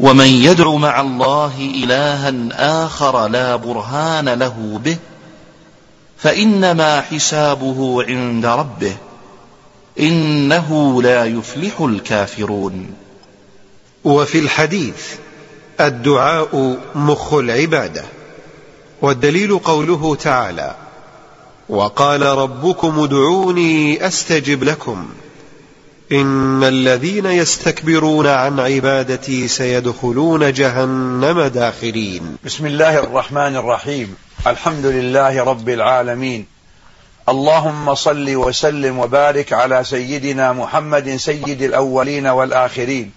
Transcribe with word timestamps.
ومن 0.00 0.26
يدع 0.26 0.74
مع 0.74 1.00
الله 1.00 1.70
إلها 1.84 2.32
آخر 2.84 3.28
لا 3.28 3.56
برهان 3.56 4.28
له 4.28 4.80
به 4.84 4.96
فإنما 6.18 7.00
حسابه 7.00 8.04
عند 8.04 8.46
ربه 8.46 8.96
إنه 10.00 11.02
لا 11.02 11.24
يفلح 11.24 11.80
الكافرون. 11.80 12.94
وفي 14.04 14.38
الحديث 14.38 15.06
الدعاء 15.80 16.76
مخ 16.94 17.34
العبادة 17.34 18.04
والدليل 19.02 19.58
قوله 19.58 20.14
تعالى 20.14 20.74
وقال 21.68 22.22
ربكم 22.22 23.00
ادعوني 23.00 24.06
أستجب 24.06 24.64
لكم. 24.64 25.08
إن 26.12 26.64
الذين 26.64 27.26
يستكبرون 27.26 28.26
عن 28.26 28.60
عبادتي 28.60 29.48
سيدخلون 29.48 30.52
جهنم 30.52 31.40
داخرين 31.40 32.36
بسم 32.44 32.66
الله 32.66 32.98
الرحمن 32.98 33.56
الرحيم. 33.56 34.16
الحمد 34.46 34.86
لله 34.86 35.44
رب 35.44 35.68
العالمين. 35.68 36.46
اللهم 37.28 37.94
صل 37.94 38.36
وسلم 38.36 38.98
وبارك 38.98 39.52
على 39.52 39.84
سيدنا 39.84 40.52
محمد 40.52 41.16
سيد 41.16 41.62
الأولين 41.62 42.26
والآخرين 42.26 43.12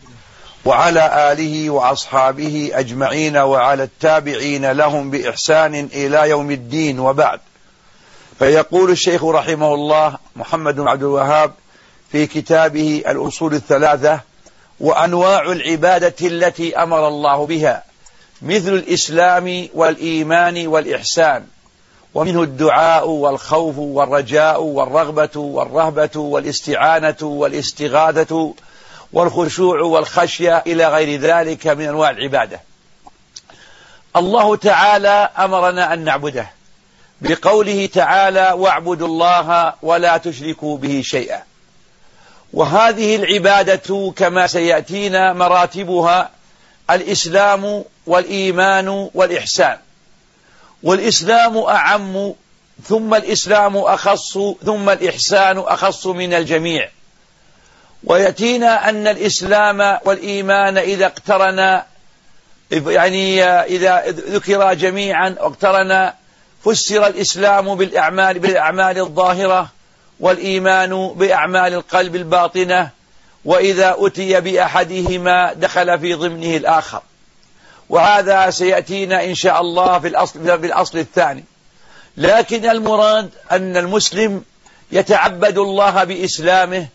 وعلى 0.66 1.32
آله 1.32 1.70
وأصحابه 1.70 2.72
أجمعين 2.74 3.38
وعلى 3.38 3.84
التابعين 3.84 4.72
لهم 4.72 5.10
بإحسان 5.10 5.90
إلى 5.94 6.30
يوم 6.30 6.52
الدين 6.52 7.00
وبعد. 7.00 7.40
فيقول 8.40 8.92
الشيخ 8.92 9.24
رحمه 9.24 9.74
الله 9.74 10.18
محمد 10.36 10.76
بن 10.76 10.88
عبد 10.88 11.04
الوهاب 11.04 11.54
في 12.14 12.28
كتابه 12.28 13.04
الأصول 13.08 13.54
الثلاثة 13.54 14.20
وأنواع 14.80 15.42
العبادة 15.52 16.16
التي 16.22 16.78
أمر 16.78 17.08
الله 17.08 17.46
بها 17.46 17.84
مثل 18.42 18.74
الإسلام 18.74 19.68
والإيمان 19.74 20.68
والإحسان 20.68 21.46
ومنه 22.14 22.44
الدعاء 22.44 23.08
والخوف 23.08 23.78
والرجاء 23.78 24.62
والرغبة 24.62 25.30
والرهبة 25.36 26.10
والاستعانة 26.16 27.18
والاستغاثة 27.22 28.54
والخشوع 29.14 29.82
والخشية 29.82 30.64
إلى 30.68 30.88
غير 30.88 31.20
ذلك 31.20 31.68
من 31.68 31.88
أنواع 31.88 32.10
العبادة. 32.10 32.60
الله 34.16 34.56
تعالى 34.56 35.30
أمرنا 35.40 35.94
أن 35.94 36.04
نعبده 36.04 36.50
بقوله 37.22 37.86
تعالى 37.86 38.52
واعبدوا 38.56 39.08
الله 39.08 39.74
ولا 39.82 40.18
تشركوا 40.18 40.78
به 40.78 41.02
شيئا 41.06 41.53
وهذه 42.54 43.16
العبادة 43.16 44.14
كما 44.16 44.48
سيأتينا 44.48 45.34
مراتبها 45.34 46.30
الإسلام 46.92 47.84
والإيمان 48.08 49.10
والإحسان. 49.14 49.78
والإسلام 50.84 51.58
أعم 51.58 52.34
ثم 52.88 53.14
الإسلام 53.14 53.78
أخص 53.78 54.38
ثم 54.66 54.90
الإحسان 54.90 55.60
أخص 55.60 56.08
من 56.08 56.34
الجميع. 56.34 56.90
ويأتينا 58.04 58.90
أن 58.90 59.08
الإسلام 59.08 60.00
والإيمان 60.06 60.78
إذا 60.78 61.06
اقترنا 61.06 61.86
يعني 62.72 63.44
إذا 63.44 64.04
ذكر 64.08 64.74
جميعا 64.74 65.36
واقترنا 65.40 66.16
فسر 66.66 67.08
الإسلام 67.08 67.76
بالأعمال 67.76 68.40
بالأعمال 68.40 69.00
الظاهرة. 69.00 69.70
والإيمان 70.24 71.08
بأعمال 71.08 71.74
القلب 71.74 72.16
الباطنة 72.16 72.90
وإذا 73.46 73.96
أتي 74.00 74.42
بأحدهما 74.42 75.54
دخل 75.54 76.00
في 76.00 76.14
ضمنه 76.14 76.58
الآخر. 76.58 77.02
وهذا 77.90 78.50
سيأتينا 78.50 79.26
إن 79.26 79.36
شاء 79.36 79.62
الله 79.62 80.00
في 80.00 80.08
الأصل, 80.08 80.60
في 80.60 80.66
الأصل 80.66 80.98
الثاني. 80.98 81.44
لكن 82.18 82.70
المراد 82.70 83.30
أن 83.52 83.78
المسلم 83.78 84.44
يتعبد 84.92 85.58
الله 85.58 86.04
بإسلامه 86.04 86.88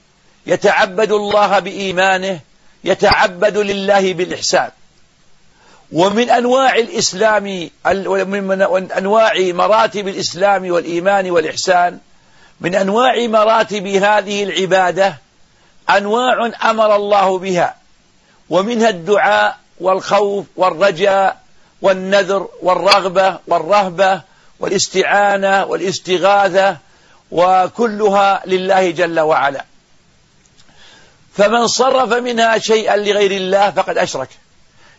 يتعبد 0.47 1.13
الله 1.13 1.59
بإيمانه 1.59 2.41
يتعبد 2.85 3.57
لله 3.57 4.13
بالإحسان. 4.15 4.71
ومن 5.93 6.31
أنواع 6.31 6.77
الإسلام 6.77 7.71
من 8.27 8.63
أنواع 8.99 9.33
مراتب 9.39 10.09
الإسلام 10.09 10.71
والإيمان 10.71 11.31
والإحسان 11.31 11.99
من 12.61 12.75
أنواع 12.75 13.27
مراتب 13.27 13.87
هذه 13.87 14.45
العبادة 14.45 15.19
أنواع 15.91 16.51
أمر 16.65 16.97
الله 16.97 17.39
بها 17.39 17.77
ومنها 18.51 18.89
الدعاء 18.89 19.59
والخوف 19.81 20.47
والرجاء 20.57 21.41
والنذر 21.83 22.49
والرغبة 22.63 23.39
والرهبة 23.47 24.23
والاستعانة 24.61 25.65
والاستغاثة 25.65 26.77
وكلها 27.31 28.43
لله 28.47 28.91
جل 28.91 29.21
وعلا. 29.21 29.65
فمن 31.35 31.67
صرف 31.67 32.13
منها 32.13 32.59
شيئا 32.59 32.97
لغير 32.97 33.31
الله 33.31 33.71
فقد 33.71 33.99
أشرك. 33.99 34.29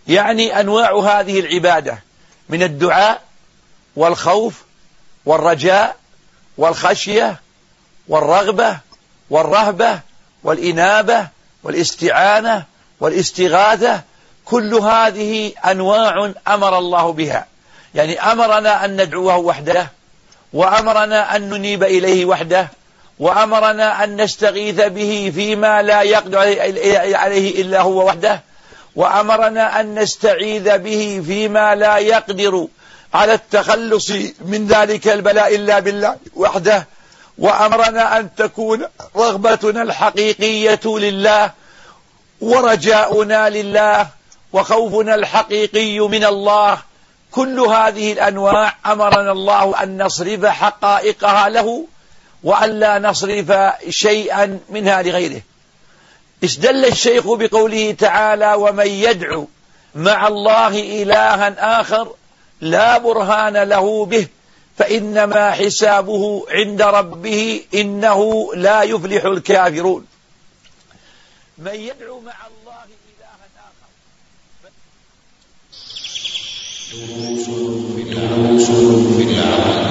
يعني 0.08 0.60
أنواع 0.60 1.00
هذه 1.00 1.40
العبادة 1.40 2.00
من 2.50 2.64
الدعاء 2.64 3.22
والخوف 3.96 4.64
والرجاء 5.26 5.96
والخشية 6.58 7.40
والرغبة 8.10 8.78
والرهبة 9.30 10.00
والإنابة 10.44 11.28
والاستعانة 11.64 12.64
والاستغاثة 13.00 14.02
كل 14.46 14.74
هذه 14.74 15.52
أنواع 15.66 16.32
أمر 16.48 16.78
الله 16.78 17.12
بها. 17.12 17.48
يعني 17.96 18.22
أمرنا 18.22 18.86
أن 18.86 19.02
ندعوه 19.02 19.38
وحده 19.38 19.92
وأمرنا 20.54 21.36
أن 21.36 21.50
ننيب 21.50 21.84
إليه 21.84 22.26
وحده 22.26 22.68
وأمرنا 23.20 24.04
أن 24.04 24.22
نستغيث 24.22 24.82
به 24.82 25.32
فيما 25.36 25.82
لا 25.82 26.02
يقدر 26.02 26.38
عليه 27.16 27.62
إلا 27.62 27.82
هو 27.82 28.08
وحده 28.08 28.42
وأمرنا 28.96 29.80
أن 29.80 30.00
نستعيذ 30.00 30.78
به 30.78 31.24
فيما 31.26 31.76
لا 31.76 31.98
يقدر 31.98 32.68
على 33.14 33.34
التخلص 33.34 34.12
من 34.46 34.68
ذلك 34.68 35.08
البلاء 35.08 35.56
إلا 35.56 35.80
بالله 35.80 36.18
وحده. 36.36 36.88
وأمرنا 37.40 38.20
أن 38.20 38.30
تكون 38.36 38.86
رغبتنا 39.16 39.82
الحقيقية 39.82 40.80
لله 40.86 41.52
ورجاؤنا 42.42 43.50
لله 43.50 44.08
وخوفنا 44.54 45.16
الحقيقي 45.16 46.00
من 46.00 46.24
الله. 46.26 46.78
كل 47.32 47.60
هذه 47.60 48.14
الأنواع 48.14 48.76
أمرنا 48.86 49.32
الله 49.32 49.84
أن 49.84 50.04
نصرف 50.04 50.46
حقائقها 50.46 51.50
له 51.50 51.86
وأن 52.44 52.80
لا 52.80 53.00
نصرف 53.00 53.54
شيئا 53.90 54.60
منها 54.70 55.02
لغيره. 55.02 55.42
استدل 56.44 56.86
الشيخ 56.86 57.28
بقوله 57.28 57.92
تعالى 57.92 58.54
ومن 58.54 58.88
يدعو 58.88 59.48
مع 59.96 60.28
الله 60.28 60.68
إلها 60.68 61.82
آخر 61.82 62.14
لا 62.62 62.98
برهان 62.98 63.58
له 63.58 64.06
به 64.06 64.28
فإنما 64.80 65.52
حسابه 65.52 66.46
عند 66.50 66.82
ربه 66.82 67.62
إنه 67.74 68.50
لا 68.56 68.84
يفلح 68.84 69.26
الكافرون. 69.26 70.06
من 71.58 71.76
يدعو 71.76 72.20
مع 72.20 72.34
الله 72.48 72.84
إلها 72.84 73.38
آخر. 73.60 73.90
دروس 76.92 77.46
في 77.96 78.02
العقل 78.02 78.56
دروس 78.56 78.70
في 79.10 79.24
العقل 79.24 79.90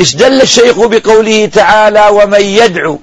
استدل 0.00 0.40
الشيخ 0.40 0.78
بقوله 0.78 1.46
تعالى 1.46 2.08
ومن 2.10 2.40
يدعو 2.40 2.98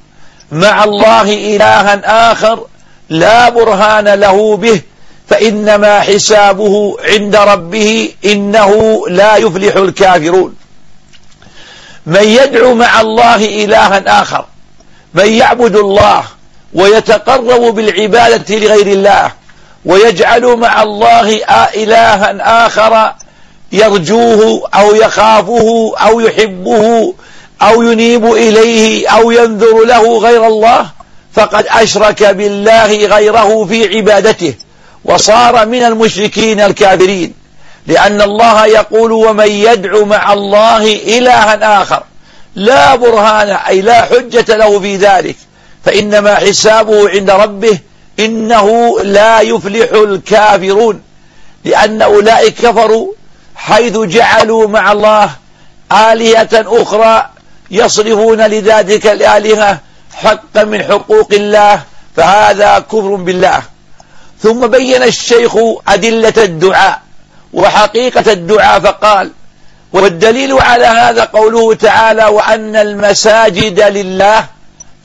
مع 0.51 0.83
الله 0.83 1.21
إلها 1.21 2.31
آخر 2.31 2.65
لا 3.09 3.49
برهان 3.49 4.07
له 4.07 4.57
به 4.57 4.81
فإنما 5.29 5.99
حسابه 5.99 6.97
عند 7.03 7.35
ربه 7.35 8.13
إنه 8.25 9.01
لا 9.09 9.37
يفلح 9.37 9.75
الكافرون. 9.75 10.55
من 12.05 12.23
يدعو 12.23 12.73
مع 12.73 13.01
الله 13.01 13.35
إلها 13.35 14.21
آخر 14.21 14.45
من 15.13 15.33
يعبد 15.33 15.75
الله 15.75 16.23
ويتقرب 16.73 17.75
بالعبادة 17.75 18.55
لغير 18.55 18.87
الله 18.87 19.31
ويجعل 19.85 20.55
مع 20.55 20.83
الله 20.83 21.35
إلها 21.75 22.65
آخر 22.65 23.13
يرجوه 23.71 24.69
أو 24.73 24.95
يخافه 24.95 25.91
أو 25.97 26.19
يحبه 26.19 27.13
أو 27.61 27.81
ينيب 27.81 28.25
إليه 28.25 29.07
أو 29.07 29.31
ينذر 29.31 29.83
له 29.85 30.17
غير 30.17 30.47
الله 30.47 30.89
فقد 31.33 31.65
أشرك 31.69 32.23
بالله 32.23 33.05
غيره 33.05 33.65
في 33.65 33.97
عبادته 33.97 34.53
وصار 35.05 35.65
من 35.65 35.83
المشركين 35.83 36.59
الكافرين. 36.59 37.33
لأن 37.87 38.21
الله 38.21 38.65
يقول 38.65 39.11
ومن 39.11 39.51
يدعو 39.51 40.05
مع 40.05 40.33
الله 40.33 40.93
إلها 41.17 41.81
آخر 41.81 42.03
لا 42.55 42.95
برهان 42.95 43.49
أي 43.49 43.81
لا 43.81 44.01
حجة 44.01 44.55
له 44.55 44.79
في 44.79 44.95
ذلك 44.95 45.35
فإنما 45.85 46.35
حسابه 46.35 47.09
عند 47.09 47.29
ربه 47.29 47.79
إنه 48.19 48.99
لا 49.03 49.41
يفلح 49.41 49.91
الكافرون 49.91 51.01
لأن 51.65 52.01
أولئك 52.01 52.53
كفروا 52.53 53.13
حيث 53.57 53.97
جعلوا 53.97 54.67
مع 54.67 54.91
الله 54.91 55.29
آلهة 55.91 56.49
أخرى 56.53 57.29
يصرفون 57.71 58.41
لذلك 58.41 59.07
الآلهة 59.07 59.79
حقا 60.15 60.63
من 60.63 60.83
حقوق 60.83 61.27
الله 61.33 61.81
فهذا 62.15 62.79
كفر 62.79 63.15
بالله. 63.15 63.61
ثم 64.43 64.67
بين 64.67 65.03
الشيخ 65.03 65.55
أدلة 65.87 66.33
الدعاء 66.37 67.01
وحقيقة 67.53 68.31
الدعاء 68.31 68.79
فقال 68.79 69.31
والدليل 69.93 70.53
على 70.53 70.85
هذا 70.85 71.23
قوله 71.23 71.75
تعالى 71.75 72.25
وأن 72.25 72.75
المساجد 72.75 73.79
لله 73.79 74.45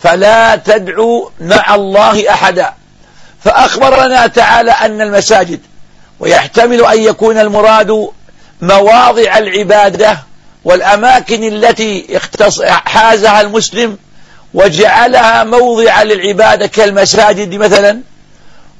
فلا 0.02 0.56
تدعوا 0.56 1.28
مع 1.40 1.74
الله 1.74 2.30
أحدا. 2.30 2.72
فأخبرنا 3.44 4.26
تعالى 4.26 4.70
أن 4.70 5.00
المساجد 5.00 5.60
ويحتمل 6.20 6.84
أن 6.84 7.02
يكون 7.02 7.38
المراد 7.38 8.08
مواضع 8.62 9.38
العبادة 9.38 10.18
والأماكن 10.64 11.44
التي 11.44 12.18
حازها 12.66 13.40
المسلم 13.40 13.98
وجعلها 14.54 15.44
موضع 15.44 16.02
للعبادة 16.02 16.66
كالمساجد 16.66 17.54
مثلا 17.54 18.00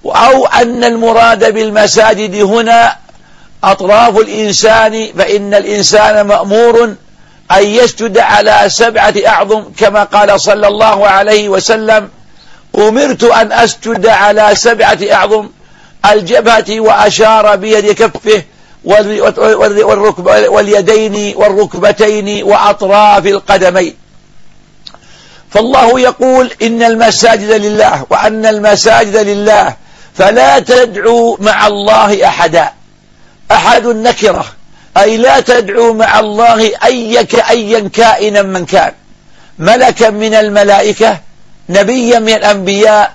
أو 0.07 0.47
أن 0.47 0.85
المراد 0.85 1.55
بالمساجد 1.55 2.35
هنا 2.35 2.97
أطراف 3.65 4.19
الإنسان 4.19 5.13
فإن 5.19 5.55
الإنسان 5.55 6.27
مأمور 6.27 6.95
أن 7.53 7.67
يسجد 7.67 8.19
على 8.19 8.65
سبعة 8.69 9.15
أعظم 9.27 9.65
كما 9.79 10.05
قال 10.05 10.41
صلى 10.41 10.69
الله 10.69 11.07
عليه 11.09 11.49
وسلم 11.49 12.09
أمرت 12.79 13.25
أن 13.25 13.53
أسجد 13.53 14.07
على 14.07 14.51
سبعة 14.55 14.99
أعظم 15.13 15.49
الجبهة 16.13 16.81
وأشار 16.81 17.57
بيد 17.57 17.93
كفه 17.93 18.43
واليدين 20.49 21.37
والركبتين 21.37 22.43
وأطراف 22.43 23.27
القدمين. 23.27 23.95
فالله 25.51 26.01
يقول 26.01 26.51
إن 26.63 26.83
المساجد 26.83 27.51
لله 27.51 28.07
وأن 28.11 28.47
المساجد 28.47 29.17
لله 29.17 29.77
فلا 30.15 30.59
تدعوا 30.59 31.37
مع 31.41 31.67
الله 31.67 32.29
أحدا. 32.29 32.73
أحد 33.51 33.87
النكرة 33.87 34.45
أي 34.97 35.17
لا 35.17 35.41
تدعوا 35.41 35.95
مع 35.95 36.21
الله 36.21 36.71
أيك 36.85 37.35
أيا 37.35 37.89
كائنا 37.89 38.43
من 38.43 38.65
كان. 38.67 38.93
ملكا 39.59 40.11
من 40.11 40.35
الملائكة 40.35 41.19
نبيا 41.69 42.19
من 42.19 42.33
الأنبياء 42.33 43.15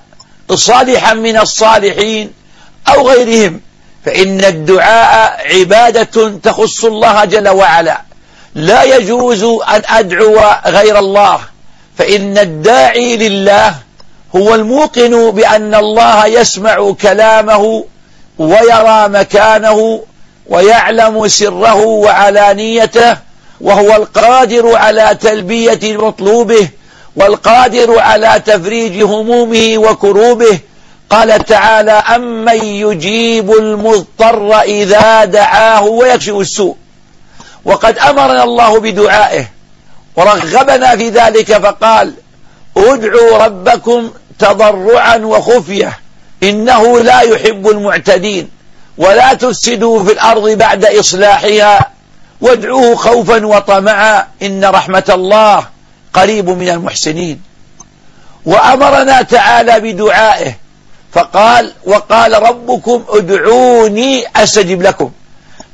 صالحا 0.52 1.14
من 1.14 1.38
الصالحين 1.38 2.34
أو 2.88 3.10
غيرهم. 3.10 3.62
فإن 4.08 4.46
الدعاء 4.46 5.40
عبادة 5.58 6.30
تخص 6.44 6.86
الله 6.86 7.26
جل 7.26 7.50
وعلا. 7.50 8.02
لا 8.56 8.84
يجوز 8.84 9.44
أن 9.44 9.82
أدعو 9.86 10.40
غير 10.66 11.00
الله. 11.00 11.40
فإن 11.98 12.38
الداعي 12.38 13.18
لله 13.18 13.76
هو 14.36 14.56
الموقن 14.56 15.32
بأن 15.32 15.76
الله 15.76 16.26
يسمع 16.26 16.92
كلامه 17.02 17.86
ويرى 18.38 19.08
مكانه 19.08 20.02
ويعلم 20.48 21.28
سره 21.28 21.84
وعلانيته 21.86 23.18
وهو 23.62 23.96
القادر 23.96 24.76
على 24.76 25.18
تلبية 25.22 25.98
مطلوبه 25.98 26.70
والقادر 27.16 28.00
على 28.00 28.42
تفريج 28.46 29.04
همومه 29.04 29.74
وكروبه 29.78 30.60
قال 31.10 31.46
تعالى 31.46 31.92
أمن 31.92 32.64
يجيب 32.64 33.52
المضطر 33.52 34.60
إذا 34.62 35.26
دعاه 35.26 35.84
ويكشف 35.84 36.36
السوء. 36.36 36.76
وقد 37.66 37.98
أمرنا 37.98 38.44
الله 38.44 38.80
بدعائه 38.80 39.46
ورغبنا 40.16 40.96
في 40.96 41.10
ذلك 41.10 41.58
فقال 41.58 42.14
ادعوا 42.78 43.38
ربكم 43.38 44.12
تضرعا 44.40 45.18
وخفية 45.18 46.00
إنه 46.44 47.00
لا 47.00 47.22
يحب 47.22 47.68
المعتدين. 47.68 48.50
ولا 48.98 49.34
تفسدوا 49.34 50.04
في 50.04 50.12
الأرض 50.12 50.50
بعد 50.50 50.86
إصلاحها 50.86 51.92
وادعوه 52.42 52.96
خوفا 52.96 53.46
وطمعا 53.46 54.28
إن 54.42 54.66
رحمة 54.66 55.04
الله 55.10 55.66
قريب 56.14 56.50
من 56.50 56.70
المحسنين. 56.70 57.42
وأمرنا 58.46 59.22
تعالى 59.22 59.80
بدعائه 59.80 60.67
فقال 61.12 61.74
وقال 61.86 62.44
ربكم 62.44 63.04
ادعوني 63.10 64.26
أستجب 64.36 64.82
لكم. 64.82 65.12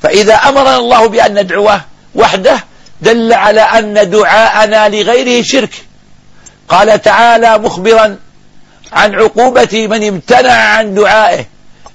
فإذا 0.01 0.35
أمرنا 0.35 0.77
الله 0.77 1.07
بأن 1.07 1.39
ندعوه 1.39 1.81
وحده 2.15 2.63
دل 3.01 3.33
على 3.33 3.61
أن 3.61 4.09
دعاءنا 4.09 4.89
لغيره 4.89 5.43
شرك. 5.43 5.73
قال 6.69 7.01
تعالى 7.01 7.57
مخبرا 7.57 8.17
عن 8.93 9.15
عقوبة 9.15 9.87
من 9.87 10.07
امتنع 10.07 10.53
عن 10.53 10.95
دعائه. 10.95 11.45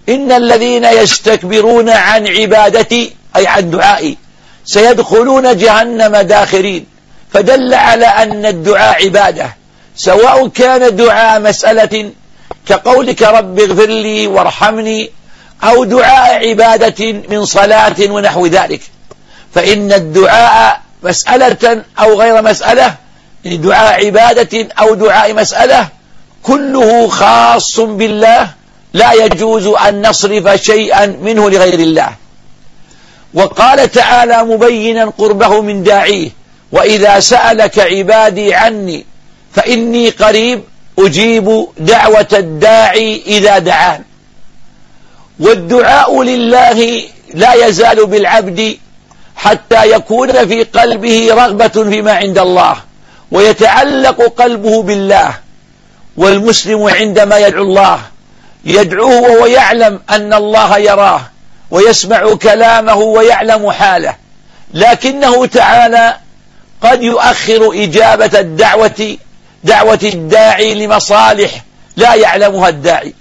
إن 0.09 0.33
الذين 0.33 0.85
يستكبرون 0.85 1.91
عن 1.91 2.27
عبادتي 2.27 3.13
أي 3.37 3.47
عن 3.47 3.71
دعائي 3.71 4.19
سيدخلون 4.65 5.57
جهنم 5.57 6.17
داخرين. 6.17 6.87
فدل 7.33 7.75
على 7.75 8.07
أن 8.07 8.47
الدعاء 8.47 9.05
عبادة 9.05 9.57
سواء 9.97 10.49
كان 10.49 10.97
دعاء 10.97 11.41
مسألة 11.41 12.11
كقولك 12.69 13.23
رب 13.23 13.61
اغفر 13.61 13.87
لي 13.87 14.27
وارحمني 14.27 15.11
أو 15.65 15.85
دعاء 15.85 16.49
عبادة 16.49 17.13
من 17.13 17.45
صلاة 17.45 17.97
ونحو 18.01 18.47
ذلك. 18.47 18.81
فإن 19.55 19.93
الدعاء 19.93 20.81
مسألة 21.03 21.83
أو 21.99 22.21
غير 22.21 22.43
مسألة 22.43 22.95
دعاء 23.45 24.07
عبادة 24.07 24.69
أو 24.81 24.95
دعاء 24.95 25.35
مسألة 25.35 25.89
كله 26.43 27.09
خاص 27.09 27.81
بالله 27.81 28.51
لا 28.93 29.13
يجوز 29.13 29.67
أن 29.67 30.09
نصرف 30.09 30.63
شيئا 30.63 31.07
منه 31.07 31.51
لغير 31.51 31.79
الله. 31.79 32.13
وقال 33.35 33.91
تعالى 33.91 34.45
مبينا 34.45 35.05
قربه 35.19 35.61
من 35.61 35.83
داعيه 35.83 36.31
وإذا 36.73 37.21
سألك 37.21 37.79
عبادي 37.79 38.55
عني 38.55 39.07
فإني 39.55 40.11
قريب 40.11 40.63
أجيب 40.99 41.67
دعوة 41.79 42.29
الداعي 42.33 43.23
إذا 43.27 43.59
دعان. 43.59 44.03
والدعاء 45.41 46.23
لله 46.23 47.03
لا 47.35 47.55
يزال 47.55 48.07
بالعبد 48.07 48.79
حتى 49.37 49.91
يكون 49.91 50.49
في 50.49 50.65
قلبه 50.65 51.29
رغبة 51.31 51.69
فيما 51.69 52.13
عند 52.13 52.39
الله 52.39 52.77
ويتعلق 53.31 54.23
قلبه 54.23 54.83
بالله. 54.83 55.35
والمسلم 56.17 56.83
عندما 56.83 57.39
يدعو 57.39 57.63
الله 57.63 58.01
يدعوه 58.65 59.21
وهو 59.21 59.47
يعلم 59.47 60.01
أن 60.11 60.35
الله 60.35 60.79
يراه 60.79 61.21
ويسمع 61.71 62.35
كلامه 62.35 62.97
ويعلم 62.97 63.71
حاله. 63.71 64.15
لكنه 64.75 65.47
تعالى 65.47 66.17
قد 66.83 67.03
يؤخر 67.03 67.71
إجابة 67.75 68.41
الدعوة 68.41 69.17
دعوة 69.65 69.99
الداعي 70.05 70.75
لمصالح 70.75 71.65
لا 71.97 72.15
يعلمها 72.15 72.69
الداعي. 72.69 73.15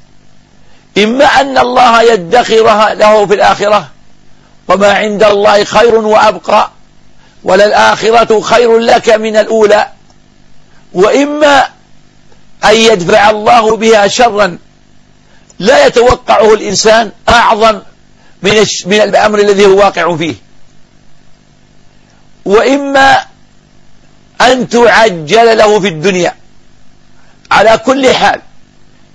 إما 0.97 1.25
أن 1.25 1.57
الله 1.57 2.01
يدخرها 2.01 2.93
له 2.93 3.25
في 3.25 3.33
الآخرة 3.33 3.89
وما 4.67 4.93
عند 4.93 5.23
الله 5.23 5.63
خير 5.63 5.95
وأبقى 5.95 6.71
وللآخرة 7.43 8.41
خير 8.41 8.77
لك 8.77 9.09
من 9.09 9.37
الأولى. 9.37 9.87
وإما 10.93 11.67
أن 12.65 12.75
يدفع 12.75 13.29
الله 13.29 13.75
بها 13.77 14.07
شرا 14.07 14.57
لا 15.59 15.85
يتوقعه 15.85 16.53
الإنسان 16.53 17.11
أعظم 17.29 17.79
من 18.85 19.01
الأمر 19.01 19.39
الذي 19.39 19.65
هو 19.65 19.77
واقع 19.77 20.15
فيه. 20.15 20.35
وإما 22.45 23.25
أن 24.41 24.69
تعجل 24.69 25.57
له 25.57 25.79
في 25.79 25.87
الدنيا. 25.87 26.35
على 27.51 27.77
كل 27.77 28.13
حال 28.13 28.41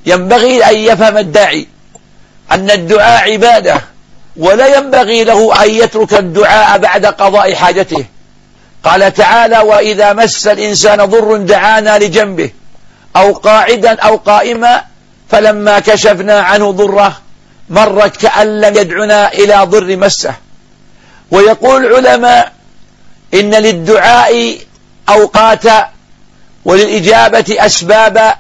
ينبغي 0.07 0.65
أن 0.65 0.77
يفهم 0.77 1.19
الداعي 1.19 1.67
أن 2.53 2.71
الدعاء 2.71 3.33
عبادة 3.33 3.81
ولا 4.37 4.77
ينبغي 4.77 5.25
له 5.25 5.65
أن 5.65 5.71
يترك 5.71 6.15
الدعاء 6.15 6.79
بعد 6.79 7.07
قضاء 7.07 7.55
حاجته. 7.55 8.05
قال 8.85 9.15
تعالى 9.15 9.59
وإذا 9.59 10.13
مس 10.13 10.47
الإنسان 10.47 11.05
ضر 11.05 11.37
دعانا 11.37 11.99
لجنبه 11.99 12.51
أو 13.17 13.33
قاعدا 13.33 14.01
أو 14.01 14.17
قائما 14.17 14.85
فلما 15.31 15.79
كشفنا 15.79 16.41
عنه 16.41 16.71
ضره 16.71 17.21
مرت 17.71 18.17
كأن 18.17 18.61
لم 18.61 18.77
يدعنا 18.77 19.33
إلى 19.33 19.57
ضر 19.65 19.97
مسه. 19.97 20.35
ويقول 21.31 21.87
العلماء 21.87 22.53
إن 23.35 23.55
للدعاء 23.55 24.59
أوقاتا 25.09 25.91
وللإجابة 26.65 27.57
أسبابا 27.59 28.37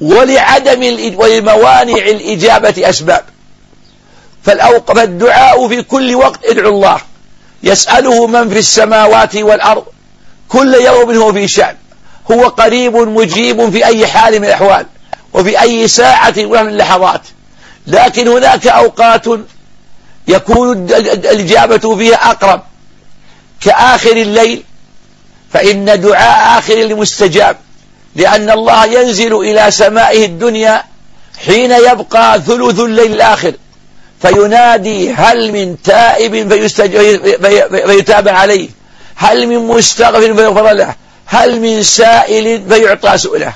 ولعدم 0.00 0.82
ولموانع 1.16 1.96
الإجابة 1.96 2.74
أسباب. 2.78 3.24
فالدعاء 4.44 5.68
في 5.68 5.82
كل 5.82 6.14
وقت 6.14 6.44
ادعو 6.44 6.68
الله. 6.68 7.00
يسأله 7.62 8.26
من 8.26 8.48
في 8.48 8.58
السماوات 8.58 9.36
والأرض 9.36 9.84
كل 10.48 10.74
يوم 10.74 11.10
هو 11.10 11.32
في 11.32 11.48
شأن. 11.48 11.76
هو 12.30 12.48
قريب 12.48 12.96
مجيب 12.96 13.70
في 13.70 13.86
أي 13.86 14.06
حال 14.06 14.40
من 14.40 14.44
الأحوال 14.44 14.86
وفي 15.32 15.60
أي 15.60 15.88
ساعة 15.88 16.34
من 16.36 16.68
اللحظات. 16.68 17.22
لكن 17.86 18.28
هناك 18.28 18.66
أوقات 18.66 19.26
يكون 20.28 20.90
الإجابة 20.90 21.96
فيها 21.96 22.30
أقرب. 22.30 22.62
كآخر 23.60 24.16
الليل 24.16 24.62
فإن 25.52 26.00
دعاء 26.00 26.58
آخر 26.58 26.74
المستجاب 26.74 27.56
لأن 28.16 28.50
الله 28.50 28.84
ينزل 28.84 29.36
إلى 29.36 29.70
سمائه 29.70 30.24
الدنيا 30.24 30.84
حين 31.46 31.70
يبقى 31.70 32.40
ثلث 32.40 32.80
الليل 32.80 33.12
الآخر 33.12 33.54
فينادي 34.22 35.12
هل 35.12 35.52
من 35.52 35.82
تائب 35.82 36.48
فيتاب 37.86 38.28
عليه 38.28 38.68
هل 39.16 39.46
من 39.46 39.58
مستغفر 39.58 40.34
فيغفر 40.34 40.72
له 40.72 40.94
هل 41.26 41.60
من 41.60 41.82
سائل 41.82 42.62
فيعطى 42.68 43.18
سؤله. 43.18 43.52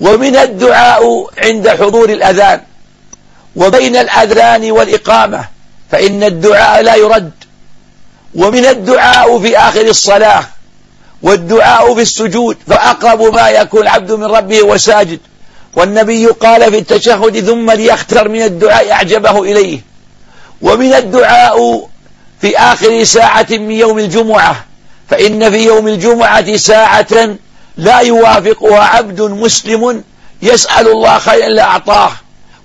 ومن 0.00 0.36
الدعاء 0.36 1.30
عند 1.38 1.68
حضور 1.68 2.10
الأذان 2.10 2.60
وبين 3.56 3.96
الأذان 3.96 4.70
والإقامة 4.70 5.44
فإن 5.90 6.24
الدعاء 6.24 6.82
لا 6.82 6.94
يرد. 6.94 7.30
ومن 8.34 8.66
الدعاء 8.66 9.38
في 9.38 9.58
آخر 9.58 9.80
الصلاة 9.80 10.44
والدعاء 11.22 11.94
في 11.94 12.02
السجود 12.02 12.56
فأقرب 12.66 13.34
ما 13.34 13.48
يكون 13.48 13.82
العبد 13.82 14.12
من 14.12 14.24
ربه 14.24 14.62
وساجد 14.62 15.18
والنبي 15.76 16.26
قال 16.26 16.72
في 16.72 16.78
التشهد 16.78 17.40
ثم 17.40 17.70
ليختر 17.70 18.28
من 18.28 18.42
الدعاء 18.42 18.92
أعجبه 18.92 19.42
إليه. 19.42 19.80
ومن 20.62 20.94
الدعاء 20.94 21.88
في 22.40 22.58
آخر 22.58 23.04
ساعة 23.04 23.46
من 23.50 23.70
يوم 23.70 23.98
الجمعة 23.98 24.64
فإن 25.08 25.50
في 25.50 25.64
يوم 25.64 25.88
الجمعة 25.88 26.56
ساعة 26.56 27.36
لا 27.76 27.98
يوافقها 28.00 28.84
عبد 28.84 29.20
مسلم 29.20 30.04
يسأل 30.42 30.88
الله 30.88 31.18
خيرا 31.18 31.48
لا 31.48 31.62
أعطاه. 31.62 32.12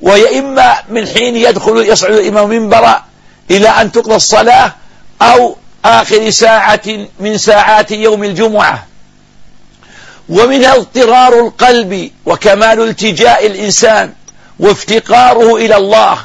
وهي 0.01 0.39
إما 0.39 0.75
من 0.89 1.07
حين 1.07 1.35
يدخل 1.35 1.77
يصعد 1.77 2.11
الإمام 2.11 2.49
منبرا 2.49 3.03
إلى 3.51 3.69
أن 3.69 3.91
تقضى 3.91 4.15
الصلاة 4.15 4.73
أو 5.21 5.55
آخر 5.85 6.29
ساعة 6.29 6.81
من 7.19 7.37
ساعات 7.37 7.91
يوم 7.91 8.23
الجمعة. 8.23 8.87
ومنها 10.29 10.75
اضطرار 10.75 11.39
القلب 11.39 12.11
وكمال 12.25 12.81
التجاء 12.81 13.45
الإنسان 13.45 14.13
وافتقاره 14.59 15.55
إلى 15.55 15.75
الله 15.77 16.17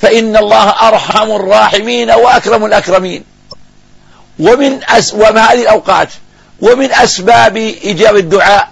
فإن 0.00 0.36
الله 0.36 0.88
أرحم 0.88 1.30
الراحمين 1.30 2.10
وأكرم 2.10 2.64
الأكرمين. 2.64 3.24
ومن 4.38 4.80
أس 4.84 5.14
ومن 5.14 5.38
هذه 5.38 5.62
الأوقات 5.62 6.08
ومن 6.60 6.92
أسباب 6.92 7.56
إجابة 7.84 8.18
الدعاء 8.18 8.68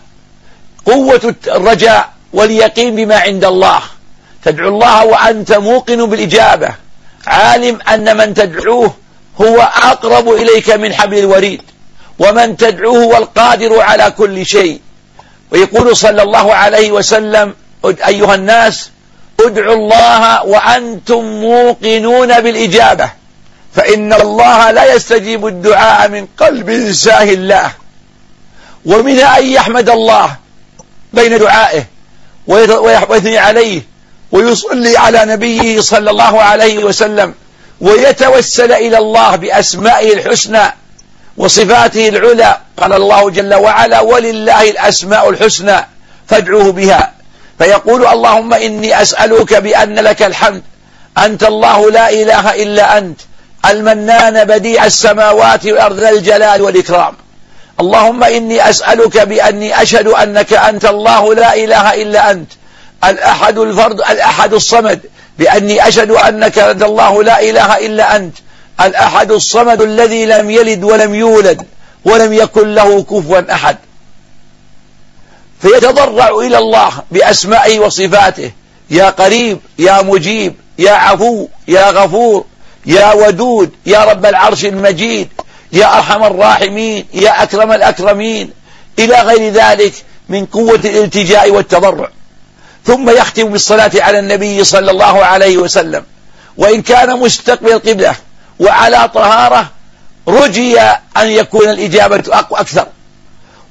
قوة 0.87 1.35
الرجاء 1.47 2.13
واليقين 2.33 2.97
بما 2.97 3.17
عند 3.17 3.45
الله. 3.45 3.83
تدعو 4.45 4.69
الله 4.69 5.05
وأنت 5.05 5.53
موقن 5.53 6.07
بالإجابة. 6.11 6.69
عالم 7.27 7.79
أن 7.83 8.17
من 8.17 8.35
تدعوه 8.35 8.95
هو 9.41 9.61
أقرب 9.61 10.29
إليك 10.29 10.71
من 10.71 10.95
حبل 10.95 11.19
الوريد 11.19 11.63
ومن 12.19 12.57
تدعوه 12.57 13.05
هو 13.05 13.17
القادر 13.17 13.81
على 13.81 14.11
كل 14.11 14.47
شيء. 14.47 14.81
ويقول 15.51 15.97
صلى 15.97 16.23
الله 16.23 16.55
عليه 16.55 16.91
وسلم 16.93 17.55
أيها 17.85 18.35
الناس 18.35 18.91
ادعوا 19.41 19.75
الله 19.75 20.45
وأنتم 20.45 21.25
موقنون 21.25 22.41
بالإجابة 22.41 23.11
فإن 23.75 24.13
الله 24.13 24.71
لا 24.71 24.95
يستجيب 24.95 25.47
الدعاء 25.47 26.09
من 26.09 26.27
قلب 26.39 26.93
ساه 26.93 27.23
الله. 27.23 27.71
ومنها 28.87 29.39
أن 29.39 29.47
يحمد 29.47 29.91
الله 29.91 30.37
بين 31.13 31.39
دعائه 31.39 31.85
ويثني 32.47 33.39
عليه 33.39 33.83
ويصلي 34.33 34.97
على 34.97 35.25
نبيه 35.25 35.81
صلى 35.81 36.11
الله 36.11 36.43
عليه 36.43 36.85
وسلم. 36.85 37.35
ويتوسل 37.81 38.73
إلى 38.73 38.99
الله 38.99 39.37
بأسمائه 39.37 40.13
الحسنى 40.13 40.75
وصفاته 41.37 42.09
العلى. 42.09 42.57
قال 42.77 42.93
الله 42.93 43.31
جل 43.31 43.55
وعلا 43.55 44.01
ولله 44.01 44.71
الأسماء 44.71 45.31
الحسنى 45.31 45.77
فادعوه 46.29 46.73
بها. 46.73 47.13
فيقول 47.59 48.07
اللهم 48.07 48.55
إني 48.55 49.03
أسألك 49.03 49.55
بأن 49.55 49.95
لك 49.95 50.23
الحمد 50.23 50.63
أنت 51.19 51.45
الله 51.45 51.91
لا 51.91 52.11
إله 52.11 52.63
إلا 52.63 52.99
أنت 52.99 53.21
المنان 53.67 54.45
بديع 54.45 54.87
السماوات 54.87 55.67
والأرض 55.67 56.01
ذا 56.01 56.11
الجلال 56.11 56.63
والإكرام. 56.63 57.15
اللهم 57.81 58.25
إني 58.25 58.71
أسألك 58.71 59.19
بأني 59.19 59.83
أشهد 59.83 60.07
أنك 60.07 60.53
أنت 60.53 60.85
الله 60.85 61.35
لا 61.35 61.55
إله 61.55 61.95
إلا 62.03 62.31
أنت 62.31 62.53
الأحد 63.05 63.59
الفرد 63.59 64.01
الأحد 64.01 64.55
الصمد 64.55 65.01
بأني 65.39 65.89
أشهد 65.89 66.11
أنك 66.11 66.59
الله 66.59 67.23
لا 67.23 67.41
إله 67.41 67.87
إلا 67.87 68.17
أنت 68.17 68.37
الأحد 68.81 69.33
الصمد 69.33 69.83
الذي 69.83 70.27
لم 70.27 70.51
يلد 70.51 70.85
ولم 70.85 71.15
يولد 71.15 71.67
ولم 72.05 72.33
يكن 72.33 72.75
له 72.75 73.03
كفوا 73.03 73.53
أحد. 73.53 73.77
فيتضرع 75.63 76.29
إلى 76.29 76.59
الله 76.59 76.93
بأسمائه 77.11 77.79
وصفاته. 77.79 78.51
يا 78.91 79.11
قريب 79.11 79.59
يا 79.79 80.03
مجيب 80.03 80.55
يا 80.79 80.93
عفو 80.93 81.49
يا 81.69 81.91
غفور 81.91 82.45
يا 82.87 83.13
ودود 83.13 83.71
يا 83.87 84.05
رب 84.05 84.27
العرش 84.27 84.65
المجيد 84.65 85.29
يا 85.73 85.97
أرحم 85.97 86.25
الراحمين 86.25 87.07
يا 87.15 87.43
أكرم 87.43 87.73
الأكرمين. 87.73 88.51
إلى 88.99 89.21
غير 89.21 89.53
ذلك 89.53 89.93
من 90.29 90.47
قوة 90.47 90.81
الالتجاء 90.85 91.51
والتضرع. 91.51 92.09
ثم 92.87 93.11
يختم 93.11 93.53
بالصلاة 93.53 93.91
على 93.97 94.19
النبي 94.19 94.65
صلى 94.65 94.91
الله 94.91 95.25
عليه 95.25 95.57
وسلم. 95.57 96.05
وإن 96.57 96.83
كان 96.83 97.21
مستقبل 97.21 97.73
القبلة 97.73 98.15
وعلى 98.61 99.11
طهارة 99.15 99.71
رجي 100.29 100.81
أن 101.17 101.27
يكون 101.27 101.69
الإجابة 101.69 102.23
أكثر. 102.53 102.87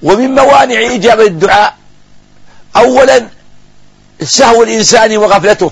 ومن 0.04 0.36
موانع 0.36 0.96
إجابة 0.96 1.24
الدعاء 1.24 1.76
أولا 2.76 3.28
سهو 4.24 4.64
الإنسان 4.64 5.18
وغفلته. 5.18 5.72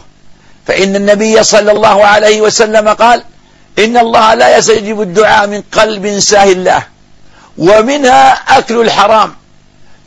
فإن 0.68 0.96
النبي 0.96 1.44
صلى 1.44 1.72
الله 1.72 2.06
عليه 2.06 2.42
وسلم 2.42 2.90
قال 2.90 3.24
إن 3.80 3.98
الله 3.98 4.34
لا 4.34 4.58
يستجيب 4.58 5.02
الدعاء 5.02 5.48
من 5.48 5.64
قلب 5.72 6.20
ساه 6.20 6.44
الله 6.44 6.84
ومنها 7.58 8.32
أكل 8.58 8.82
الحرام. 8.82 9.36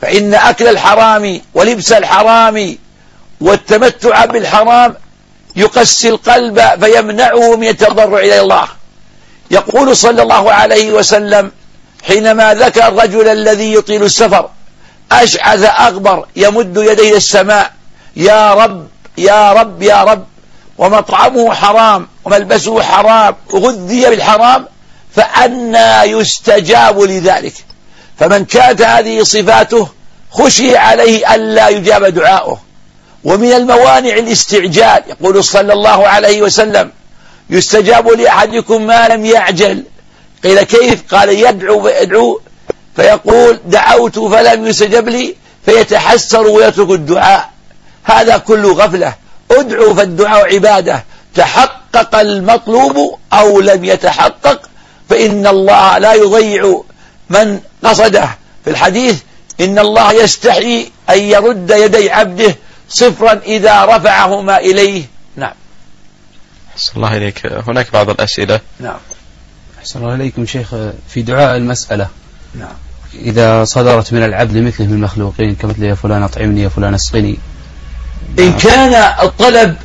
فإن 0.01 0.33
أكل 0.33 0.67
الحرام 0.67 1.41
ولبس 1.53 1.91
الحرام 1.91 2.77
والتمتع 3.41 4.25
بالحرام 4.25 4.95
يقسي 5.55 6.09
القلب 6.09 6.61
فيمنعه 6.83 7.55
من 7.55 7.67
التضرع 7.67 8.19
إلى 8.19 8.39
الله. 8.39 8.67
يقول 9.51 9.97
صلى 9.97 10.21
الله 10.21 10.51
عليه 10.51 10.91
وسلم 10.91 11.51
حينما 12.03 12.53
ذكر 12.53 12.87
الرجل 12.87 13.27
الذي 13.27 13.73
يطيل 13.73 14.03
السفر 14.03 14.49
أشعث 15.11 15.63
أغبر 15.63 16.25
يمد 16.35 16.77
يديه 16.77 17.17
السماء 17.17 17.71
يا 18.15 18.53
رب 18.53 18.87
يا 19.17 19.53
رب 19.53 19.81
يا 19.81 20.03
رب 20.03 20.25
ومطعمه 20.77 21.53
حرام 21.53 22.07
وملبسه 22.25 22.81
حرام 22.81 23.35
وغذي 23.49 24.09
بالحرام 24.09 24.65
فأنا 25.15 26.03
يستجاب 26.03 26.99
لذلك. 27.01 27.53
فمن 28.19 28.45
كانت 28.45 28.81
هذه 28.81 29.23
صفاته 29.23 29.89
خشي 30.31 30.77
عليه 30.77 31.35
ألا 31.35 31.69
يجاب 31.69 32.05
دعاؤه. 32.05 32.66
ومن 33.27 33.53
الموانع 33.53 34.13
الاستعجال 34.13 35.03
يقول 35.09 35.43
صلى 35.43 35.73
الله 35.73 36.07
عليه 36.07 36.41
وسلم 36.41 36.91
يستجاب 37.49 38.07
لأحدكم 38.07 38.87
ما 38.87 39.07
لم 39.07 39.25
يعجل. 39.25 39.83
قيل 40.43 40.61
كيف؟ 40.61 41.13
قال 41.13 41.29
يدعو 41.29 41.83
فيدعو 41.83 42.41
فيقول 42.95 43.59
دعوت 43.65 44.19
فلم 44.19 44.67
يستجب 44.67 45.09
لي 45.09 45.35
فيتحسر 45.65 46.47
ويترك 46.47 46.89
الدعاء. 46.89 47.49
هذا 48.03 48.37
كله 48.37 48.73
غفلة. 48.73 49.13
ادعو 49.51 49.93
فالدعاء 49.93 50.53
عبادة. 50.53 51.03
تحقق 51.35 52.15
المطلوب 52.15 53.19
أو 53.33 53.61
لم 53.61 53.85
يتحقق 53.85 54.61
فإن 55.09 55.47
الله 55.47 55.97
لا 55.97 56.13
يضيع 56.13 56.81
من 57.29 57.59
قصده. 57.83 58.29
في 58.63 58.69
الحديث 58.69 59.15
إن 59.61 59.79
الله 59.79 60.11
يستحي 60.11 60.91
أن 61.09 61.19
يرد 61.19 61.71
يدي 61.71 62.11
عبده 62.11 62.55
صفرا 62.89 63.41
إذا 63.45 63.85
رفعهما 63.85 64.57
إليه. 64.57 65.03
نعم. 65.35 65.53
أحسن 66.73 66.91
الله 66.95 67.17
إليك. 67.17 67.45
هناك 67.67 67.91
بعض 67.93 68.09
الأسئلة. 68.09 68.59
نعم. 68.79 68.99
أحسن 69.79 69.99
الله 69.99 70.15
إليكم 70.15 70.45
شيخ. 70.45 70.75
في 71.09 71.21
دعاء 71.21 71.57
المسألة. 71.57 72.07
نعم. 72.55 72.73
إذا 73.13 73.63
صدرت 73.63 74.13
من 74.13 74.23
العبد 74.23 74.57
مثله 74.57 74.87
من 74.87 74.93
المخلوقين 74.93 75.55
كمثل 75.55 75.83
يا 75.83 75.95
فلان 75.95 76.23
أطعمني 76.23 76.61
يا 76.61 76.69
فلان 76.69 76.93
أسقني. 76.93 77.37
إن 78.39 78.53
كان 78.53 78.93
الطلب 79.23 79.75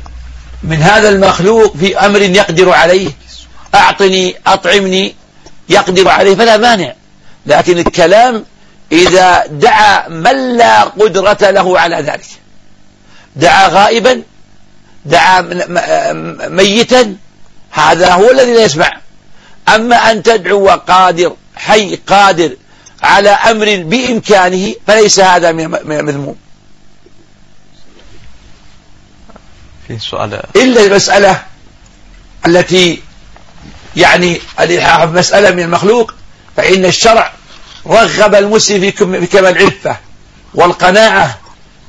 من 0.63 0.77
هذا 0.77 1.09
المخلوق 1.09 1.77
في 1.77 1.97
أمر 1.97 2.21
يقدر 2.21 2.69
عليه 2.69 3.11
أعطني 3.75 4.35
أطعمني 4.47 5.15
يقدر 5.69 6.09
عليه 6.09 6.35
فلا 6.35 6.57
مانع. 6.57 6.93
لكن 7.45 7.77
الكلام 7.77 8.45
إذا 8.91 9.45
دعا 9.45 10.09
من 10.09 10.57
لا 10.57 10.83
قدرة 10.83 11.49
له 11.49 11.79
على 11.79 11.95
ذلك. 11.95 12.42
دعا 13.35 13.67
غائبا 13.67 14.21
دعا 15.05 15.41
ميتا 16.49 17.15
هذا 17.71 18.13
هو 18.13 18.31
الذي 18.31 18.53
لا 18.53 18.63
يسمع. 18.63 18.91
أما 19.75 20.11
أن 20.11 20.23
تدعو 20.23 20.69
قادر 20.69 21.35
حي 21.55 21.95
قادر 21.95 22.55
على 23.03 23.29
أمر 23.29 23.83
بإمكانه 23.83 24.75
فليس 24.87 25.19
هذا 25.19 25.51
من 25.51 25.69
مذموم 25.85 26.35
في 29.87 29.99
سؤال. 29.99 30.41
إلا 30.55 30.85
المسألة 30.85 31.43
التي 32.45 33.01
يعني 33.95 34.41
الإلحاح 34.59 35.03
مسألة 35.03 35.51
من 35.51 35.63
المخلوق 35.63 36.13
فإن 36.57 36.85
الشرع 36.85 37.33
رغب 37.87 38.35
المسلم 38.35 38.81
في 38.91 38.91
كمال 39.25 39.57
العفة 39.57 39.97
والقناعة. 40.53 41.39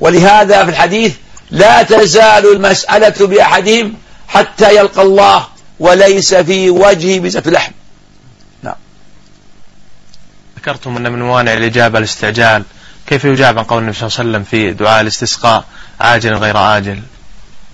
ولهذا 0.01 0.65
في 0.65 0.71
الحديث 0.71 1.15
لا 1.51 1.83
تزال 1.83 2.53
المسألة 2.53 3.27
بأحدهم 3.27 3.95
حتى 4.29 4.77
يلقى 4.77 5.03
الله 5.03 5.47
وليس 5.81 6.35
في 6.35 6.71
وجهه 6.71 7.21
بزة 7.21 7.43
لحم. 7.47 7.73
نعم. 8.63 8.75
ذكرتم 10.59 10.97
أن 10.97 11.13
من 11.13 11.19
موانع 11.19 11.53
الإجابة 11.53 11.99
الاستعجال. 11.99 12.63
كيف 13.07 13.25
يجاب 13.25 13.59
عن 13.59 13.65
قول 13.65 13.83
النبي 13.83 13.97
صلى 13.97 14.07
الله 14.09 14.19
عليه 14.19 14.31
وسلم 14.31 14.45
في 14.45 14.73
دعاء 14.73 15.01
الاستسقاء؟ 15.01 15.65
عاجل 16.01 16.35
غير 16.35 16.77
آجل 16.77 17.01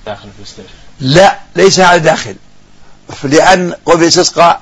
داخل 0.06 0.28
في 0.44 0.62
لا 1.00 1.38
ليس 1.56 1.80
هذا 1.80 1.96
داخل. 1.96 2.34
لأن 3.24 3.74
قول 3.86 4.02
الاستسقاء 4.02 4.60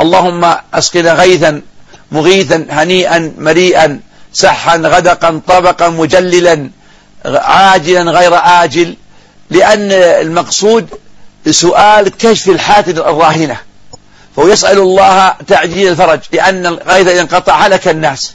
اللهم 0.00 0.54
أسقنا 0.74 1.12
غيثا 1.12 1.62
مغيثا 2.12 2.66
هنيئا 2.70 3.34
مريئا 3.38 4.00
سحا 4.32 4.76
غدقا 4.76 5.40
طبقا 5.46 5.88
مجللا. 5.88 6.70
عاجلا 7.24 8.10
غير 8.10 8.34
آجل 8.34 8.96
لأن 9.50 9.92
المقصود 9.92 10.88
سؤال 11.50 12.16
كشف 12.16 12.48
الحالة 12.48 13.10
الراهنة. 13.10 13.56
فهو 14.36 14.48
يسأل 14.48 14.78
الله 14.78 15.34
تعجيل 15.46 15.88
الفرج 15.88 16.20
لأن 16.32 16.66
الغيث 16.66 17.08
إذا 17.08 17.20
انقطع 17.20 17.66
هلك 17.66 17.88
الناس. 17.88 18.34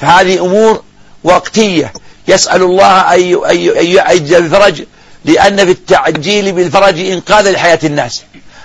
فهذه 0.00 0.38
أمور 0.44 0.82
وقتية. 1.24 1.92
يسأل 2.28 2.62
الله 2.62 3.14
أن 3.14 4.16
يجزل 4.16 4.36
الفرج 4.36 4.82
لأن 5.24 5.56
في 5.56 5.70
التعجيل 5.70 6.52
بالفرج 6.52 6.98
إنقاذ 6.98 7.50
لحياة 7.50 7.78
الناس. 7.84 8.22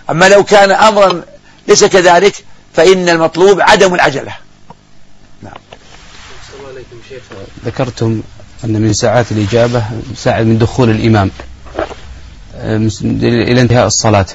أما 0.09 0.29
لو 0.29 0.43
كان 0.43 0.71
أمرا 0.71 1.23
ليس 1.67 1.83
كذلك 1.83 2.35
فإن 2.73 3.09
المطلوب 3.09 3.61
عدم 3.61 3.93
العجلة. 3.93 4.33
نعم. 5.41 5.53
ذكرتم 7.65 8.21
أن 8.63 8.81
من 8.81 8.93
ساعات 8.93 9.31
الإجابة 9.31 9.83
ساعة 10.15 10.41
من 10.41 10.57
دخول 10.57 10.89
الإمام 10.89 11.31
إلى 13.11 13.61
انتهاء 13.61 13.87
الصلاة. 13.87 14.25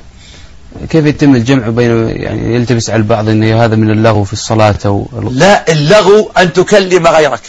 كيف 0.90 1.06
يتم 1.06 1.34
الجمع 1.34 1.68
بين 1.68 2.08
يعني 2.08 2.54
يلتبس 2.54 2.90
على 2.90 2.98
البعض 2.98 3.28
أن 3.28 3.44
هذا 3.44 3.76
من 3.76 3.90
اللغو 3.90 4.24
في 4.24 4.32
الصلاة 4.32 4.78
أو 4.86 5.08
لا 5.30 5.72
اللغو 5.72 6.30
أن 6.38 6.52
تكلم 6.52 7.06
غيرك. 7.06 7.42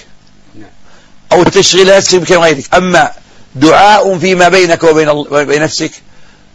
أو 1.32 1.44
تشغل 1.44 1.98
نفسك 1.98 2.32
غيرك. 2.32 2.76
أما 2.76 3.12
دعاء 3.56 4.18
فيما 4.18 4.50
بينك 4.50 4.84
وبين 4.84 5.10
وبين 5.10 5.62
نفسك 5.62 5.92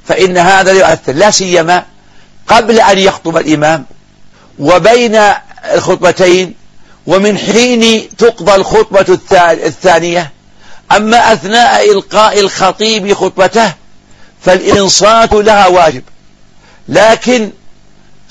فإن 0.04 0.38
هذا 0.38 0.72
يؤثر. 0.72 1.12
لا 1.12 1.30
سيما 1.30 1.84
قبل 2.46 2.80
أن 2.80 2.98
يخطب 2.98 3.36
الإمام 3.36 3.84
وبين 4.58 5.20
الخطبتين 5.74 6.54
ومن 7.08 7.38
حين 7.38 8.08
تقضى 8.18 8.54
الخطبة 8.54 9.18
الثانية 9.52 10.32
أما 10.92 11.32
أثناء 11.32 11.92
إلقاء 11.92 12.40
الخطيب 12.40 13.14
خطبته 13.14 13.72
فالإنصات 14.40 15.32
لها 15.32 15.66
واجب. 15.66 16.02
لكن 16.88 17.50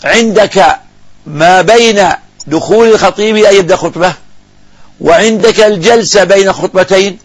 عندك 0.04 0.80
ما 1.26 1.62
بين 1.62 2.10
دخول 2.48 2.88
الخطيب 2.88 3.36
أن 3.36 3.56
يبدأ 3.56 3.76
خطبة 3.76 4.14
وعندك 5.02 5.60
الجلسة 5.60 6.24
بين 6.24 6.54
خطبتين 6.54 7.20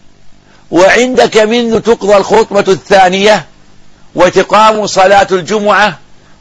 وعندك 0.70 1.36
منه 1.36 1.78
تقضى 1.78 2.16
الخطبة 2.16 2.72
الثانية 2.72 3.46
وتقام 4.14 4.86
صلاة 4.86 5.26
الجمعة 5.30 5.98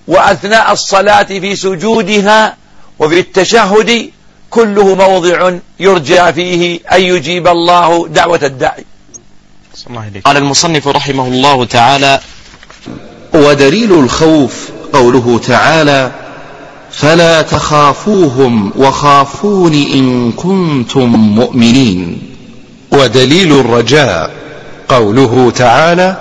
وأثناء 0.08 0.72
الصلاة 0.72 1.24
في 1.24 1.56
سجودها 1.56 2.58
وفي 3.00 3.20
التشهد 3.20 4.12
كله 4.52 4.96
موضع 4.96 5.52
يرجى 5.80 6.34
فيه 6.34 6.80
أن 6.92 7.02
يجيب 7.02 7.48
الله 7.48 8.08
دعوة 8.08 8.40
الداعي. 8.44 8.86
قال 10.26 10.38
المصنف 10.38 10.88
رحمه 10.88 11.28
الله 11.28 11.66
تعالى 11.66 12.20
ودليل 13.34 13.94
الخوف 13.94 14.70
قوله 14.94 15.40
تعالى 15.48 16.12
فلا 16.92 17.42
تخافوهم 17.42 18.74
وخافون 18.78 19.74
إن 19.74 20.32
كنتم 20.32 21.10
مؤمنين. 21.16 22.22
ودليل 22.92 23.60
الرجاء 23.60 24.32
قوله 24.90 25.52
تعالى 25.56 26.18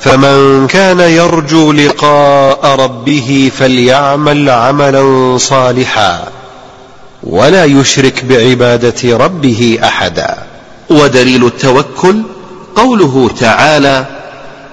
فمن 0.00 0.66
كان 0.66 1.00
يرجو 1.00 1.72
لقاء 1.72 2.66
ربه 2.66 3.50
فليعمل 3.58 4.50
عملا 4.50 5.38
صالحا. 5.38 6.35
ولا 7.22 7.64
يشرك 7.64 8.24
بعبادة 8.24 9.16
ربه 9.16 9.78
أحدا. 9.84 10.38
ودليل 10.90 11.46
التوكل 11.46 12.22
قوله 12.76 13.30
تعالى 13.40 14.06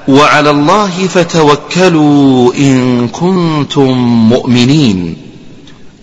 وعلى 0.08 0.50
الله 0.50 1.08
فتوكلوا 1.08 2.54
إن 2.54 3.08
كنتم 3.08 3.92
مؤمنين 4.30 5.18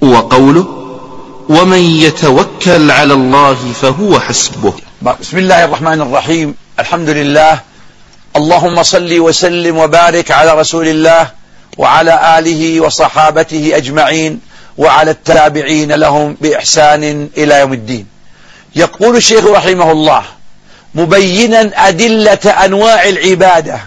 وقوله 0.01 0.67
ومن 1.49 1.79
يتوكل 1.79 2.91
على 2.91 3.15
الله 3.15 3.57
فهو 3.83 4.21
حسبه 4.21 4.75
بسم 5.21 5.39
الله 5.39 5.65
الرحمن 5.65 6.01
الرحيم. 6.01 6.55
الحمد 6.79 7.09
لله. 7.09 7.61
اللهم 8.37 8.83
صل 8.83 9.21
وسلم 9.21 9.77
وبارك 9.77 10.31
على 10.31 10.61
رسول 10.61 10.89
الله 10.89 11.31
وعلى 11.79 12.39
آله 12.39 12.81
وصحابته 12.81 13.77
أجمعين. 13.77 14.50
وعلى 14.79 15.11
التابعين 15.11 15.93
لهم 15.93 16.37
بإحسان 16.41 17.29
إلى 17.37 17.61
يوم 17.61 17.73
الدين. 17.73 18.07
يقول 18.77 19.17
الشيخ 19.17 19.45
رحمه 19.45 19.93
الله 19.93 20.25
مبينا 20.95 21.89
أدلة 21.89 22.65
أنواع 22.65 23.09
العبادة 23.09 23.81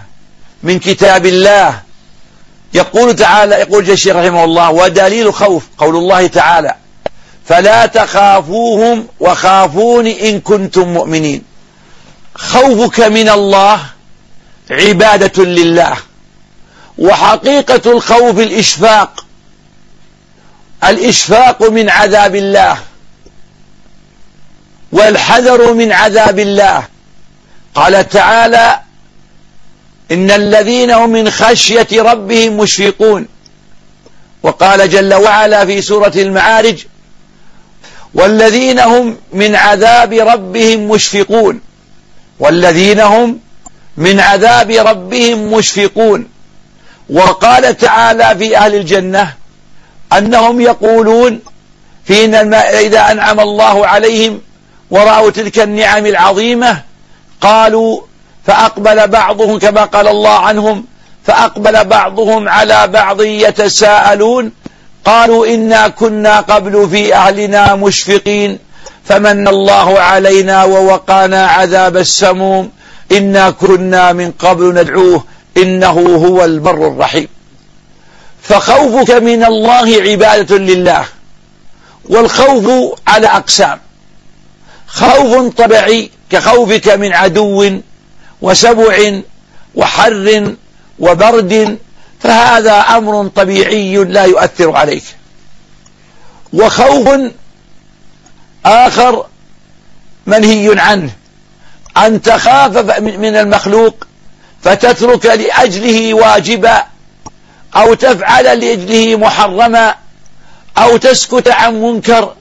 من 0.63 0.80
كتاب 0.80 1.26
الله. 1.26 1.82
يقول 2.74 3.15
تعالى 3.15 3.56
يقول 3.56 3.91
الشيخ 3.91 4.15
رحمه 4.15 4.43
الله 4.43 4.72
ودليل 4.72 5.34
خوف 5.34 5.63
قول 5.78 5.96
الله 5.96 6.28
تعالى 6.28 6.76
فلا 7.46 7.86
تخافوهم 7.86 9.08
وخافون 9.19 10.08
إن 10.08 10.39
كنتم 10.39 10.88
مؤمنين 10.88 11.43
خوفك 12.36 13.00
من 13.00 13.30
الله 13.30 13.80
عبادة 14.72 15.43
لله 15.43 15.98
وحقيقة 16.98 17.91
الخوف 17.91 18.39
الإشفاق 18.39 19.23
الإشفاق 20.89 21.69
من 21.69 21.89
عذاب 21.89 22.36
الله 22.36 22.78
والحذر 24.91 25.74
من 25.74 25.91
عذاب 25.91 26.39
الله. 26.39 26.88
قال 27.76 28.10
تعالى 28.10 28.80
إن 30.12 30.32
الذين 30.32 30.91
هم 30.91 31.10
من 31.10 31.30
خشية 31.30 31.88
ربهم 31.93 32.58
مشفقون. 32.58 33.28
وقال 34.43 34.89
جل 34.89 35.13
وعلا 35.13 35.65
في 35.65 35.82
سورة 35.82 36.13
المعارج 36.15 36.86
والذين 38.13 38.80
هم 38.80 39.17
من 39.34 39.56
عذاب 39.56 40.13
ربهم 40.13 40.89
مشفقون. 40.89 41.62
والذين 42.39 43.00
هم 43.00 43.39
من 43.98 44.19
عذاب 44.19 44.72
ربهم 44.72 45.54
مشفقون. 45.54 46.28
وقال 47.10 47.78
تعالى 47.78 48.36
في 48.38 48.58
أهل 48.58 48.76
الجنة 48.76 49.43
أنهم 50.17 50.62
يقولون 50.62 51.39
فينا 52.06 52.80
إذا 52.80 53.12
أنعم 53.12 53.39
الله 53.39 53.88
عليهم 53.88 54.41
ورأوا 54.91 55.32
تلك 55.32 55.60
النعم 55.60 56.06
العظيمة 56.06 56.82
قالوا 57.41 58.02
فأقبل 58.45 59.08
بعضهم 59.08 59.60
كما 59.60 59.86
قال 59.86 60.08
الله 60.08 60.39
عنهم 60.39 60.86
فأقبل 61.26 61.86
بعضهم 61.86 62.49
على 62.49 62.88
بعض 62.88 63.21
يتساءلون 63.21 64.52
قالوا 65.06 65.47
إنا 65.47 65.88
كنا 65.88 66.39
قبل 66.39 66.89
في 66.89 67.15
أهلنا 67.15 67.76
مشفقين 67.76 68.60
فمن 69.06 69.47
الله 69.47 69.99
علينا 69.99 70.63
ووقانا 70.63 71.45
عذاب 71.47 71.97
السموم 71.97 72.71
إنا 73.12 73.49
كنا 73.49 74.13
من 74.13 74.32
قبل 74.32 74.73
ندعوه 74.73 75.23
إنه 75.58 76.26
هو 76.26 76.43
البر 76.45 76.88
الرحيم 76.88 77.28
فخوفك 78.44 79.12
من 79.12 79.44
الله 79.44 80.02
عبادة 80.02 80.58
لله 80.58 81.06
والخوف 82.06 83.00
على 83.08 83.28
أقسام. 83.28 83.80
خوف 84.88 85.54
طبيعي 85.54 86.12
كخوفك 86.30 86.90
من 86.90 87.14
عدو 87.14 87.80
وسبع 88.42 89.22
وحر 89.76 90.56
وبرد 91.00 91.78
فهذا 92.20 92.74
أمر 92.74 93.28
طبيعي 93.28 93.96
لا 93.96 94.24
يؤثر 94.24 94.76
عليك. 94.76 95.04
وخوف 96.54 97.10
آخر 98.66 99.26
منهي 100.26 100.80
عنه 100.80 101.10
أن 101.98 102.22
تخاف 102.22 103.00
من 103.00 103.36
المخلوق 103.36 104.08
فتترك 104.62 105.26
لأجله 105.26 106.14
واجبا 106.14 106.84
أو 107.76 107.94
تفعل 107.94 108.44
لأجله 108.44 109.16
محرما 109.16 109.96
أو 110.78 110.98
تسكت 110.98 111.48
عن 111.48 111.82
منكر 111.82 112.36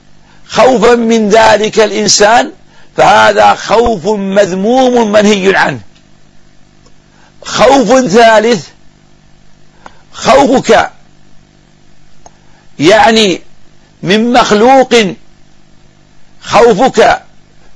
خوفا 0.47 0.95
من 0.95 1.29
ذلك 1.29 1.79
الإنسان 1.79 2.51
فهذا 2.97 3.53
خوف 3.53 4.05
مذموم 4.07 5.11
منهي 5.11 5.55
عنه. 5.55 5.79
خوف 7.41 8.07
ثالث 8.07 8.67
خوفك 10.13 10.91
يعني 12.79 13.41
من 14.03 14.33
مخلوق 14.33 14.95
خوفك 16.41 17.21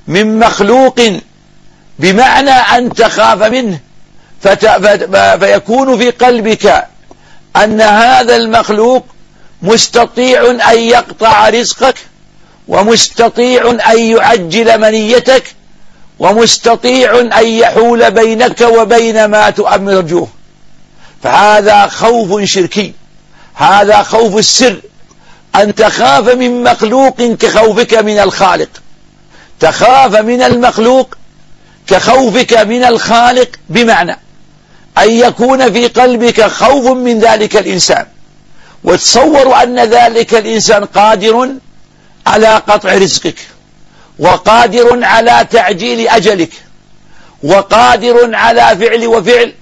من 0.06 0.38
مخلوق 0.38 1.00
بمعنى 1.98 2.50
أن 2.50 2.94
تخاف 2.94 3.42
منه 3.42 3.80
فيكون 5.40 5.98
في 5.98 6.10
قلبك 6.10 6.86
أن 7.64 7.80
هذا 7.80 8.36
المخلوق 8.36 9.04
مستطيع 9.62 10.50
أن 10.50 10.78
يقطع 10.78 11.48
رزقك 11.48 11.94
ومستطيع 12.68 13.70
أن 13.92 13.98
يعجل 13.98 14.80
منيتك 14.80 15.54
ومستطيع 16.18 17.20
أن 17.20 17.46
يحول 17.46 18.10
بينك 18.10 18.60
وبين 18.60 19.24
ما 19.24 19.50
تؤمن 19.50 19.88
رجوه 19.88 20.28
فهذا 21.22 21.86
خوف 21.86 22.42
شركي 22.42 22.92
هذا 23.54 24.02
خوف 24.02 24.36
السر. 24.36 24.80
أن 25.56 25.74
تخاف 25.74 26.28
من 26.28 26.62
مخلوق 26.62 27.22
كخوفك 27.22 27.94
من 27.94 28.18
الخالق. 28.18 28.68
تخاف 29.60 30.16
من 30.16 30.42
المخلوق 30.42 31.14
كخوفك 31.86 32.52
من 32.52 32.84
الخالق 32.84 33.48
بمعنى 33.68 34.18
أن 34.98 35.10
يكون 35.10 35.72
في 35.72 35.88
قلبك 35.88 36.46
خوف 36.46 36.86
من 36.86 37.18
ذلك 37.18 37.56
الإنسان. 37.56 38.06
وتصور 38.84 39.62
أن 39.62 39.80
ذلك 39.80 40.34
الإنسان 40.34 40.84
قادر 40.84 41.48
على 42.26 42.48
قطع 42.48 42.94
رزقك 42.94 43.36
وقادر 44.18 45.04
على 45.04 45.46
تعجيل 45.50 46.08
أجلك 46.08 46.50
وقادر 47.42 48.34
على 48.34 48.76
فعل 48.80 49.06
وفعل 49.06 49.52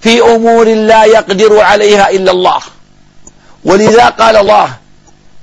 في 0.00 0.22
أمور 0.22 0.74
لا 0.74 1.04
يقدر 1.04 1.60
عليها 1.60 2.10
إلا 2.10 2.30
الله. 2.30 2.60
ولذا 3.64 4.08
قال 4.08 4.36
الله 4.36 4.70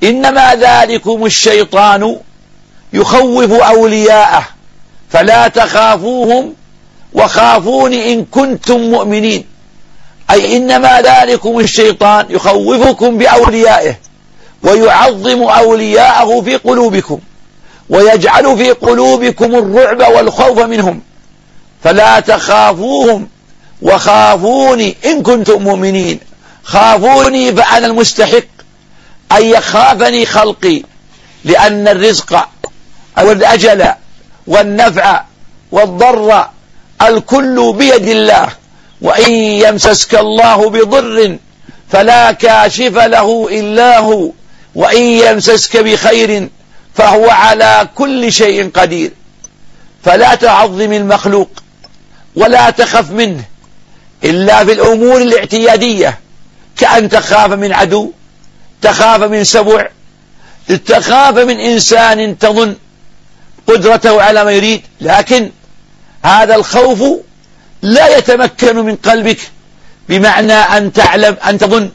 إنما 0.04 0.56
ذلكم 0.56 1.26
الشيطان 1.26 2.18
يخوف 2.94 3.52
أولياءه 3.52 4.44
فلا 5.10 5.48
تخافوهم 5.48 6.54
وخافون 7.14 7.94
إن 7.94 8.26
كنتم 8.26 8.78
مؤمنين. 8.80 9.46
أي 10.32 10.58
إنما 10.58 11.02
ذلكم 11.02 11.60
الشيطان 11.60 12.26
يخوفكم 12.30 13.18
بأوليائه 13.18 13.96
ويعظم 14.64 15.44
أولياءه 15.44 16.42
في 16.42 16.56
قلوبكم 16.56 17.20
ويجعل 17.90 18.58
في 18.58 18.72
قلوبكم 18.72 19.56
الرعب 19.56 20.14
والخوف 20.16 20.60
منهم. 20.60 21.02
فلا 21.84 22.20
تخافوهم 22.20 23.28
وخافوني 23.82 24.96
إن 25.06 25.24
كنتم 25.24 25.62
مؤمنين. 25.62 26.20
خافوني 26.64 27.56
فأنا 27.56 27.88
المستحق. 27.88 28.44
أن 29.32 29.46
يخافني 29.46 30.26
خلقي. 30.26 30.84
لأن 31.44 31.88
الرزق 31.88 32.48
والأجل 33.18 33.86
والنفع 34.48 35.24
والضر 35.72 36.50
الكل 37.08 37.74
بيد 37.78 38.08
الله 38.08 38.48
وإن 39.02 39.32
يمسسك 39.32 40.16
الله 40.16 40.70
بضر 40.70 41.38
فلا 41.90 42.32
كاشف 42.32 42.98
له 42.98 43.48
إلا 43.52 44.00
هو 44.00 44.32
وإن 44.76 45.04
يمسسك 45.04 45.78
بخير 45.78 46.50
فهو 46.96 47.30
على 47.30 47.88
كل 47.96 48.34
شيء 48.34 48.70
قدير. 48.74 49.12
فلا 50.04 50.36
تعظم 50.36 50.94
المخلوق 50.94 51.50
ولا 52.36 52.70
تخف 52.70 53.12
منه 53.12 53.44
إلا 54.24 54.66
في 54.66 54.72
الأمور 54.72 55.22
الاعتيادية 55.22 56.20
كأن 56.78 57.10
تخاف 57.10 57.52
من 57.52 57.74
عدو 57.74 58.12
تخاف 58.82 59.24
من 59.24 59.44
سبع 59.44 59.88
تخاف 60.86 61.38
من 61.38 61.60
إنسان 61.60 62.38
تظن 62.38 62.76
قدرته 63.68 64.22
على 64.22 64.44
ما 64.44 64.52
يريد 64.52 64.82
لكن 65.02 65.52
هذا 66.24 66.56
الخوف 66.56 67.04
لا 67.82 68.18
يتمكن 68.18 68.76
من 68.76 68.96
قلبك 68.96 69.40
بمعنى 70.10 70.54
أن 70.54 70.94
تعلم 70.94 71.38
أن 71.48 71.58
تظن 71.58 71.90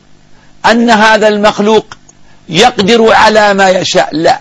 أن 0.66 0.90
هذا 0.90 1.28
المخلوق 1.28 1.86
يقدر 2.48 3.12
على 3.12 3.54
ما 3.54 3.70
يشاء. 3.70 4.08
لا 4.12 4.40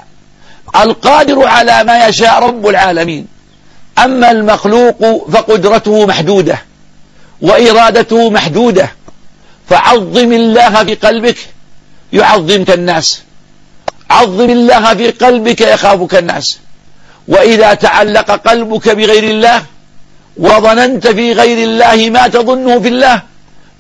القادر 0.76 1.48
على 1.48 1.84
ما 1.84 2.08
يشاء 2.08 2.40
رب 2.40 2.68
العالمين. 2.68 3.28
أما 3.98 4.32
المخلوق 4.32 5.30
فقدرته 5.32 6.06
محدودة 6.06 6.62
وإرادته 7.42 8.30
محدودة. 8.30 8.92
فعظم 9.70 10.34
الله 10.34 10.84
في 10.84 10.96
قلبك 10.96 11.38
يعظمك 12.14 12.70
الناس. 12.70 13.22
عظم 14.10 14.50
الله 14.50 14.94
في 14.94 15.12
قلبك 15.12 15.62
يخافك 15.62 16.16
الناس. 16.16 16.60
وإذا 17.28 17.74
تعلق 17.74 18.32
قلبك 18.32 18.90
بغير 18.90 19.24
الله 19.24 19.64
وظننت 20.38 21.08
في 21.08 21.34
غير 21.34 21.68
الله 21.68 22.10
ما 22.10 22.28
تظنه 22.28 22.80
في 22.80 22.88
الله 22.88 23.22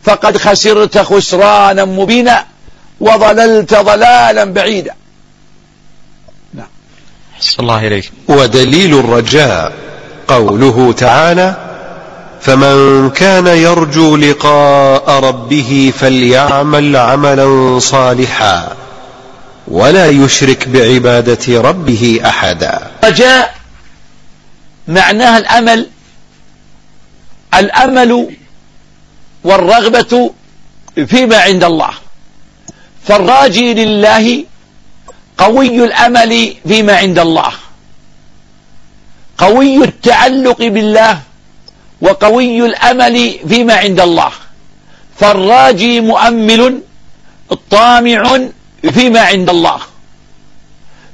فقد 0.03 0.37
خسرت 0.37 0.97
خسرانا 0.97 1.85
مبينا 1.85 2.45
وضللت 2.99 3.73
ضلالا 3.73 4.43
بعيدا. 4.43 4.93
نعم. 6.53 6.67
الله 7.59 7.87
إليك. 7.87 8.11
ودليل 8.27 8.99
الرجاء 8.99 9.73
قوله 10.27 10.93
تعالى 10.97 11.55
فمن 12.41 13.09
كان 13.09 13.47
يرجو 13.47 14.15
لقاء 14.15 15.09
ربه 15.09 15.93
فليعمل 15.99 16.95
عملا 16.95 17.79
صالحا 17.79 18.75
ولا 19.67 20.07
يشرك 20.07 20.67
بعبادة 20.67 21.61
ربه 21.61 22.21
أحدا. 22.25 22.79
رجاء 23.03 23.55
معناها 24.87 25.37
الأمل 25.37 25.87
الأمل 27.59 28.35
والرغبة 29.43 30.33
فيما 31.07 31.37
عند 31.37 31.63
الله. 31.63 31.93
فالراجي 33.05 33.73
لله 33.73 34.43
قوي 35.37 35.83
الأمل 35.85 36.53
فيما 36.67 36.97
عند 36.97 37.19
الله. 37.19 37.51
قوي 39.37 39.83
التعلق 39.83 40.57
بالله 40.57 41.19
وقوي 42.01 42.65
الأمل 42.65 43.39
فيما 43.49 43.73
عند 43.73 43.99
الله. 43.99 44.31
فالراجي 45.19 46.01
مؤمل 46.01 46.81
طامع 47.71 48.39
فيما 48.93 49.19
عند 49.19 49.49
الله. 49.49 49.79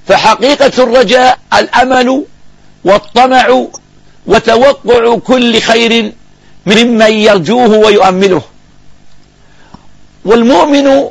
فحقيقة 0.08 0.84
الرجاء 0.84 1.40
الأمل 1.54 2.26
والطمع 2.84 3.66
وتوقع 4.26 5.18
كل 5.18 5.62
خير 5.62 6.14
ممن 6.66 7.12
يرجوه 7.12 7.70
ويؤمله 7.78 8.42
والمؤمن 10.26 11.08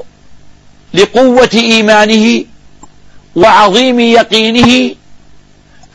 لقوة 0.94 1.50
إيمانه 1.54 2.44
وعظيم 3.36 4.00
يقينه 4.00 4.94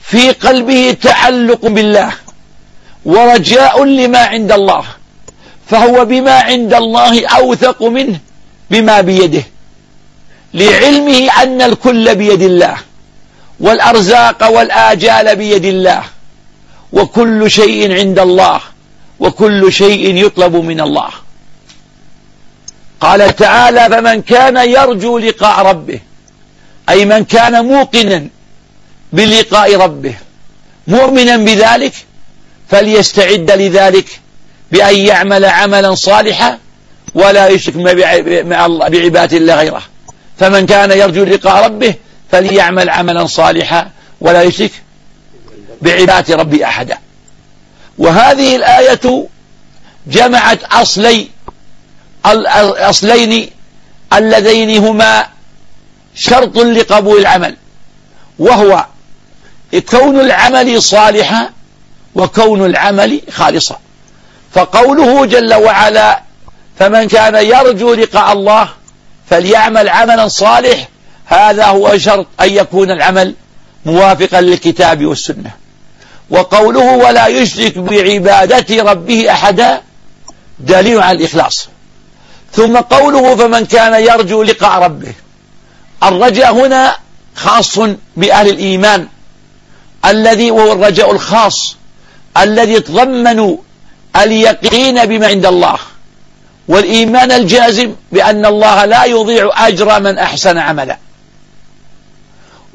في 0.04 0.32
قلبه 0.32 0.98
تعلق 1.02 1.66
بالله 1.66 2.12
ورجاء 3.06 3.84
لما 3.84 4.20
عند 4.20 4.52
الله 4.52 4.84
فهو 5.68 6.06
بما 6.06 6.32
عند 6.32 6.74
الله 6.74 7.28
أوثق 7.28 7.84
منه 7.84 8.20
بما 8.72 9.02
بيده 9.02 9.44
لعلمه 10.54 11.30
أن 11.44 11.62
الكل 11.62 12.16
بيد 12.16 12.42
الله 12.42 12.78
والأرزاق 13.60 14.52
والآجال 14.52 15.36
بيد 15.36 15.66
الله 15.66 16.04
وكل 16.94 17.52
شيء 17.52 17.94
عند 17.94 18.20
الله. 18.20 18.62
وكل 19.20 19.74
شيء 19.74 20.26
يطلب 20.26 20.56
من 20.56 20.82
الله. 20.82 21.10
قال 23.00 23.36
تعالى 23.36 23.90
فمن 23.90 24.22
كان 24.22 24.70
يرجو 24.70 25.18
لقاء 25.18 25.66
ربه 25.66 26.00
أي 26.90 27.06
من 27.06 27.24
كان 27.24 27.66
موقنا 27.66 28.28
بلقاء 29.14 29.76
ربه 29.76 30.16
مؤمنا 30.88 31.38
بذلك 31.38 31.94
فليستعد 32.70 33.52
لذلك 33.52 34.20
بأن 34.72 34.96
يعمل 34.96 35.46
عملا 35.46 35.96
صالحا 35.96 36.60
ولا 37.14 37.48
يشرك 37.48 37.76
مع 38.46 38.68
بعباد 38.68 39.34
الله 39.34 39.56
غيره. 39.56 39.82
فمن 40.40 40.66
كان 40.66 40.92
يرجو 40.92 41.24
لقاء 41.24 41.66
ربه 41.66 41.94
فليعمل 42.32 42.90
عملا 42.90 43.26
صالحا 43.26 43.90
ولا 44.22 44.42
يشرك 44.42 44.72
بعباد 45.82 46.32
ربي 46.32 46.66
أحدا. 46.66 46.98
وهذه 47.98 48.56
الآية 48.56 49.28
جمعت 50.08 50.64
أصلي 50.64 51.28
الأصلين 52.26 53.50
اللذين 54.14 54.84
هما 54.86 55.28
شرط 56.16 56.58
لقبول 56.58 57.20
العمل 57.22 57.58
وهو 58.40 58.86
كون 59.90 60.20
العمل 60.20 60.82
صالحا 60.84 61.50
وكون 62.16 62.66
العمل 62.66 63.22
خالصا. 63.32 63.80
فقوله 64.54 65.26
جل 65.26 65.54
وعلا 65.54 66.24
فمن 66.80 67.08
كان 67.08 67.36
يرجو 67.36 67.94
لقاء 67.94 68.34
الله 68.34 68.70
فليعمل 69.30 69.90
عملا 69.90 70.28
صالح 70.28 70.90
هذا 71.26 71.66
هو 71.66 71.98
شرط 71.98 72.28
أن 72.42 72.50
يكون 72.50 72.92
العمل 72.92 73.36
موافقا 73.86 74.42
للكتاب 74.42 75.06
والسنة. 75.06 75.52
وقوله 76.30 76.92
ولا 76.92 77.28
يشرك 77.28 77.78
بعبادة 77.78 78.84
ربه 78.84 79.32
أحدا 79.32 79.82
دليل 80.60 81.02
على 81.02 81.18
الإخلاص. 81.18 81.70
ثم 82.54 82.78
قوله 82.78 83.36
فمن 83.36 83.66
كان 83.66 84.04
يرجو 84.04 84.44
لقاء 84.44 84.84
ربه. 84.84 85.14
الرجاء 86.04 86.54
هنا 86.54 86.98
خاص 87.36 87.80
بأهل 88.18 88.50
الإيمان. 88.50 89.08
الذي 90.06 90.52
وهو 90.52 90.72
الرجاء 90.72 91.12
الخاص. 91.12 91.76
الذي 92.38 92.74
يتضمن 92.74 93.58
اليقين 94.16 95.06
بما 95.06 95.28
عند 95.28 95.46
الله. 95.46 95.78
والإيمان 96.68 97.32
الجازم 97.32 97.96
بأن 98.12 98.46
الله 98.46 98.86
لا 98.86 99.06
يضيع 99.06 99.68
أجر 99.68 100.00
من 100.00 100.18
أحسن 100.18 100.58
عملا. 100.58 100.98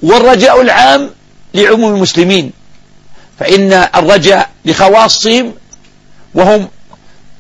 والرجاء 0.03 0.61
العام 0.61 1.11
لعموم 1.55 1.95
المسلمين. 1.95 2.60
فإن 3.41 3.73
الرجاء 3.73 4.49
لخواصهم 4.65 5.55
وهم 6.35 6.69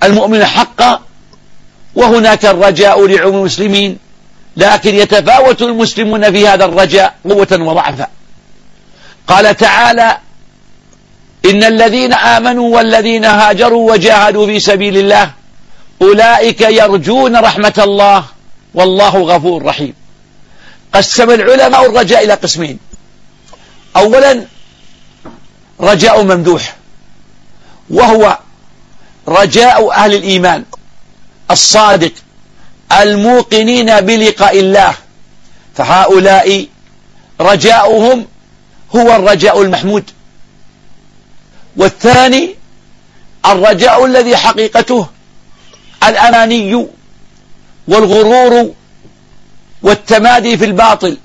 المؤمن 0.02 0.44
حقا 0.44 1.00
وهناك 1.94 2.46
الرجاء 2.46 3.06
لعموم 3.06 3.36
المسلمين 3.36 3.98
لكن 4.56 4.94
يتفاوت 4.94 5.62
المسلمون 5.62 6.32
في 6.32 6.48
هذا 6.48 6.64
الرجاء 6.64 7.14
قوة 7.30 7.48
وضعفا. 7.52 8.06
قال 9.26 9.56
تعالى 9.56 10.18
إن 11.44 11.64
الذين 11.64 12.12
آمنوا 12.12 12.76
والذين 12.76 13.24
هاجروا 13.24 13.92
وجاهدوا 13.92 14.46
في 14.46 14.60
سبيل 14.60 14.96
الله 14.96 15.32
أولئك 16.02 16.60
يرجون 16.60 17.36
رحمة 17.36 17.74
الله 17.78 18.24
والله 18.74 19.18
غفور 19.22 19.64
رحيم. 19.64 19.94
قسم 20.94 21.30
العلماء 21.30 21.86
الرجاء 21.86 22.24
إلى 22.24 22.34
قسمين. 22.34 22.78
أولا 23.96 24.44
رجاء 25.81 26.23
ممدوح. 26.23 26.77
وهو 27.90 28.38
رجاء 29.29 29.93
أهل 29.93 30.14
الإيمان. 30.14 30.64
الصادق. 31.51 32.12
الموقنين 32.93 34.01
بلقاء 34.01 34.61
الله. 34.61 34.95
فهؤلاء 35.77 36.66
رجاؤهم 37.40 38.27
هو 38.97 39.16
الرجاء 39.16 39.62
المحمود. 39.62 40.11
والثاني 41.77 42.55
الرجاء 43.47 44.05
الذي 44.05 44.37
حقيقته 44.37 45.07
الأماني 46.05 46.87
والغرور 47.88 48.75
والتمادي 49.83 50.59
في 50.59 50.64
الباطل. 50.64 51.19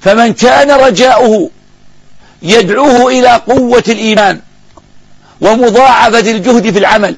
فمن 0.00 0.32
كان 0.32 0.70
رجاؤه 0.70 1.50
يدعوه 2.44 3.10
إلى 3.10 3.28
قوة 3.28 3.84
الإيمان 3.88 4.40
ومضاعفة 5.40 6.18
الجهد 6.18 6.70
في 6.70 6.78
العمل. 6.78 7.16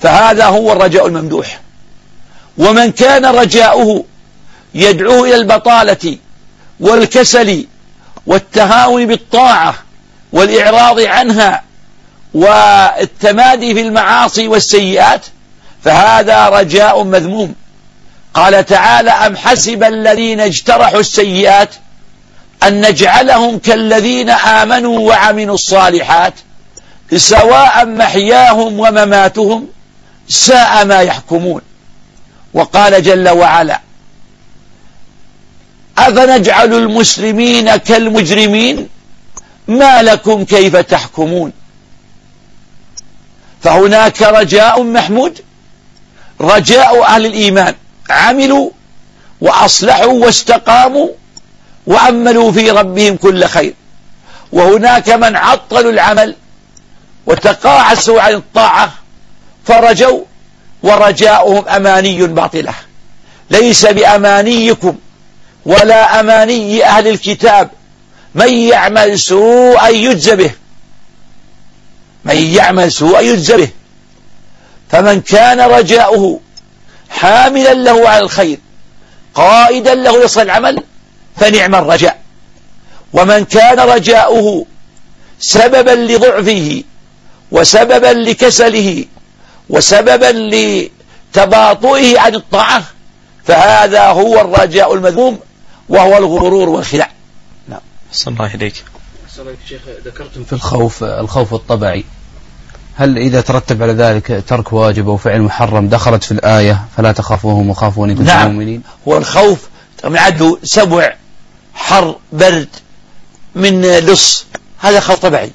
فهذا 0.00 0.44
هو 0.44 0.72
الرجاء 0.72 1.06
الممدوح. 1.06 1.60
ومن 2.58 2.92
كان 2.92 3.26
رجاؤه 3.26 4.04
يدعوه 4.74 5.28
إلى 5.28 5.36
البطالة 5.36 6.18
والكسل 6.80 7.66
والتهاون 8.26 9.06
بالطاعة 9.06 9.74
والإعراض 10.32 11.00
عنها 11.00 11.62
والتمادي 12.34 13.74
في 13.74 13.80
المعاصي 13.80 14.48
والسيئات 14.48 15.26
فهذا 15.84 16.48
رجاء 16.48 17.02
مذموم. 17.02 17.54
قال 18.34 18.66
تعالى 18.66 19.10
أم 19.10 19.36
حسب 19.36 19.82
الذين 19.82 20.40
اجترحوا 20.40 21.00
السيئات 21.00 21.74
أن 22.66 22.88
نجعلهم 22.88 23.58
كالذين 23.58 24.30
آمنوا 24.30 24.98
وعملوا 24.98 25.54
الصالحات 25.54 26.34
سواء 27.16 27.86
محياهم 27.86 28.80
ومماتهم 28.80 29.68
ساء 30.28 30.84
ما 30.84 31.00
يحكمون. 31.00 31.60
وقال 32.54 33.02
جل 33.02 33.28
وعلا 33.28 33.80
أفنجعل 35.98 36.74
المسلمين 36.74 37.76
كالمجرمين؟ 37.76 38.88
ما 39.68 40.02
لكم 40.02 40.44
كيف 40.44 40.76
تحكمون؟ 40.76 41.52
فهناك 43.62 44.22
رجاء 44.22 44.82
محمود 44.82 45.40
رجاء 46.40 47.02
أهل 47.02 47.26
الإيمان 47.26 47.74
عملوا 48.10 48.70
وأصلحوا 49.40 50.12
واستقاموا 50.12 51.08
وأملوا 51.86 52.52
في 52.52 52.70
ربهم 52.70 53.16
كل 53.16 53.44
خير. 53.44 53.74
وهناك 54.52 55.08
من 55.08 55.36
عطلوا 55.36 55.92
العمل 55.92 56.36
وتقاعسوا 57.26 58.20
عن 58.20 58.34
الطاعة 58.34 58.92
فرجوا 59.66 60.20
ورجاؤهم 60.82 61.68
أماني 61.68 62.26
باطلة. 62.26 62.74
ليس 63.50 63.86
بأمانيكم 63.86 64.96
ولا 65.66 66.20
أماني 66.20 66.84
أهل 66.84 67.08
الكتاب. 67.08 67.70
من 68.34 68.54
يعمل 68.54 69.18
سوءا 69.18 69.88
يجزى 69.88 70.36
به. 70.36 70.50
من 72.24 72.36
يعمل 72.36 72.92
سوءا 72.92 73.20
يجزى 73.20 73.56
به. 73.56 73.68
فمن 74.90 75.20
كان 75.20 75.60
رجاؤه 75.60 76.40
حاملا 77.10 77.74
له 77.74 78.08
على 78.08 78.24
الخير 78.24 78.58
قائدا 79.34 79.94
له 79.94 80.24
يصل 80.24 80.40
العمل 80.40 80.82
فنعم 81.36 81.74
الرجاء. 81.74 82.24
ومن 83.12 83.44
كان 83.44 83.80
رجاؤه 83.80 84.66
سببا 85.38 85.90
لضعفه 85.90 86.82
وسببا 87.50 88.06
لكسله 88.06 89.04
وسببا 89.68 90.32
لتباطؤه 91.34 92.20
عن 92.20 92.34
الطاعة 92.34 92.84
فهذا 93.44 94.06
هو 94.06 94.40
الرجاء 94.40 94.94
المذموم 94.94 95.38
وهو 95.88 96.18
الغرور 96.18 96.68
والخداع 96.68 97.10
نعم. 97.68 97.80
صلى 98.12 98.34
الله 98.34 98.54
إليك. 98.54 98.84
شيخ 99.68 99.80
ذكرتم 100.04 100.44
في 100.44 100.52
الخوف 100.52 101.04
الخوف 101.04 101.54
الطبعي 101.54 102.04
هل 102.96 103.18
إذا 103.18 103.40
ترتب 103.40 103.82
على 103.82 103.92
ذلك 103.92 104.44
ترك 104.48 104.72
واجب 104.72 105.08
أو 105.08 105.16
فعل 105.16 105.42
محرم 105.42 105.88
دخلت 105.88 106.24
في 106.24 106.32
الآية 106.32 106.84
فلا 106.96 107.12
تخافوهم 107.12 107.72
كنتم 108.14 108.22
نعم. 108.22 108.50
مؤمنين؟ 108.50 108.82
هو 109.08 109.16
الخوف 109.16 109.68
عنده 110.04 110.58
سبع 110.62 111.14
حر 111.74 112.18
برد 112.32 112.68
من 113.54 113.82
لص 113.82 114.46
هذا 114.78 115.00
خوف 115.00 115.18
طبيعي. 115.18 115.50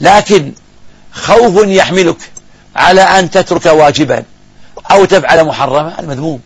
لكن 0.00 0.52
خوف 1.12 1.66
يحملك 1.66 2.30
على 2.76 3.00
أن 3.00 3.30
تترك 3.30 3.66
واجبا 3.66 4.24
أو 4.90 5.04
تفعل 5.04 5.44
محرما 5.44 6.00
المذموم 6.00 6.40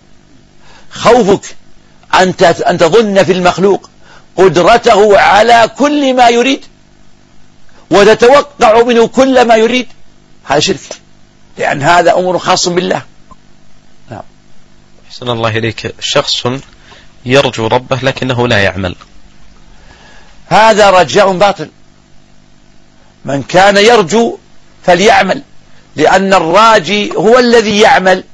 خوفك 0.91 1.57
أن 2.15 2.35
أن 2.69 2.79
تظن 2.79 3.23
في 3.23 3.33
المخلوق 3.33 3.91
قدرته 4.37 5.19
على 5.19 5.71
كل 5.79 6.15
ما 6.15 6.29
يريد 6.29 6.65
وتتوقع 7.91 8.83
منه 8.83 9.07
كل 9.07 9.45
ما 9.45 9.57
يريد 9.57 9.89
هذا 10.45 10.61
شرك. 10.61 10.81
لأن 11.59 11.83
هذا 11.83 12.19
أمر 12.19 12.39
خاص 12.39 12.69
بالله. 12.69 13.03
نعم. 14.11 14.23
حسن 15.11 15.29
الله 15.29 15.59
إليك. 15.59 15.95
شخص 16.01 16.47
يرجو 17.25 17.67
ربه 17.67 17.99
لكنه 18.03 18.49
لا 18.49 18.59
يعمل. 18.59 18.97
هذا 20.47 20.91
رجاء 20.91 21.33
باطل. 21.33 21.69
من 23.25 23.43
كان 23.43 23.77
يرجو 23.77 24.39
فليعمل 24.85 25.43
لأن 25.97 26.35
الراجي 26.35 27.13
هو 27.13 27.39
الذي 27.39 27.81
يعمل. 27.81 28.25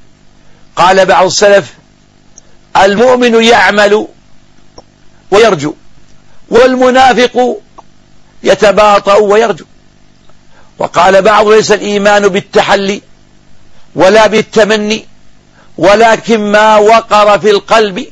قال 0.75 1.05
بعض 1.05 1.25
السلف 1.25 1.73
المؤمن 2.77 3.43
يعمل 3.43 4.07
ويرجو 5.31 5.75
والمنافق 6.49 7.61
يتباطأ 8.43 9.15
ويرجو. 9.15 9.65
وقال 10.77 11.21
بعض 11.21 11.47
ليس 11.47 11.71
الإيمان 11.71 12.27
بالتحلي 12.27 13.01
ولا 13.95 14.27
بالتمني 14.27 15.05
ولكن 15.77 16.51
ما 16.51 16.77
وقر 16.77 17.39
في 17.39 17.49
القلب 17.49 18.05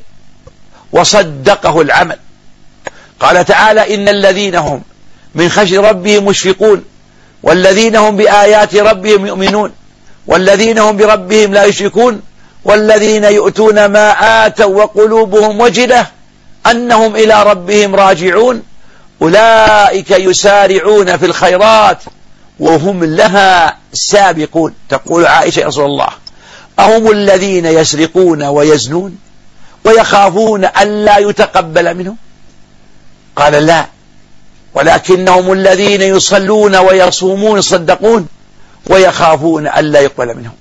وصدقه 0.92 1.80
العمل. 1.80 2.18
قال 3.20 3.44
تعالى 3.44 3.94
إن 3.94 4.08
الذين 4.08 4.54
هم 4.54 4.82
من 5.34 5.48
خشي 5.48 5.78
ربهم 5.78 6.24
مشفقون 6.24 6.84
والذين 7.42 7.96
هم 7.96 8.16
بآيات 8.16 8.76
ربهم 8.76 9.26
يؤمنون 9.26 9.72
والذين 10.26 10.78
هم 10.78 10.96
بربهم 10.96 11.54
لا 11.54 11.64
يشركون 11.64 12.22
والذين 12.64 13.24
يؤتون 13.24 13.86
ما 13.86 14.10
آتوا 14.46 14.82
وقلوبهم 14.82 15.60
وجلة 15.60 16.06
أنهم 16.70 17.16
إلى 17.16 17.42
ربهم 17.42 17.94
راجعون 17.94 18.62
أولئك 19.22 20.10
يسارعون 20.10 21.16
في 21.16 21.26
الخيرات 21.26 21.98
وهم 22.60 23.04
لها 23.04 23.76
سابقون. 23.92 24.74
تقول 24.88 25.26
عائشة 25.26 25.60
يا 25.60 25.66
رسول 25.66 25.84
الله 25.84 26.08
أهم 26.78 27.10
الذين 27.10 27.66
يسرقون 27.66 28.42
ويزنون؟ 28.42 29.18
ويخافون 29.86 30.64
أن 30.64 31.04
لا 31.04 31.18
يتقبل 31.18 31.94
منهم 31.94 32.16
قال 33.36 33.52
لا. 33.52 33.86
ولكنهم 34.74 35.52
الذين 35.52 36.02
يصلون 36.02 36.76
ويصومون 36.76 37.58
يصدقون 37.58 38.26
ويخافون 38.86 39.66
أن 39.66 39.84
لا 39.84 40.00
يقبل 40.00 40.36
منهم. 40.36 40.54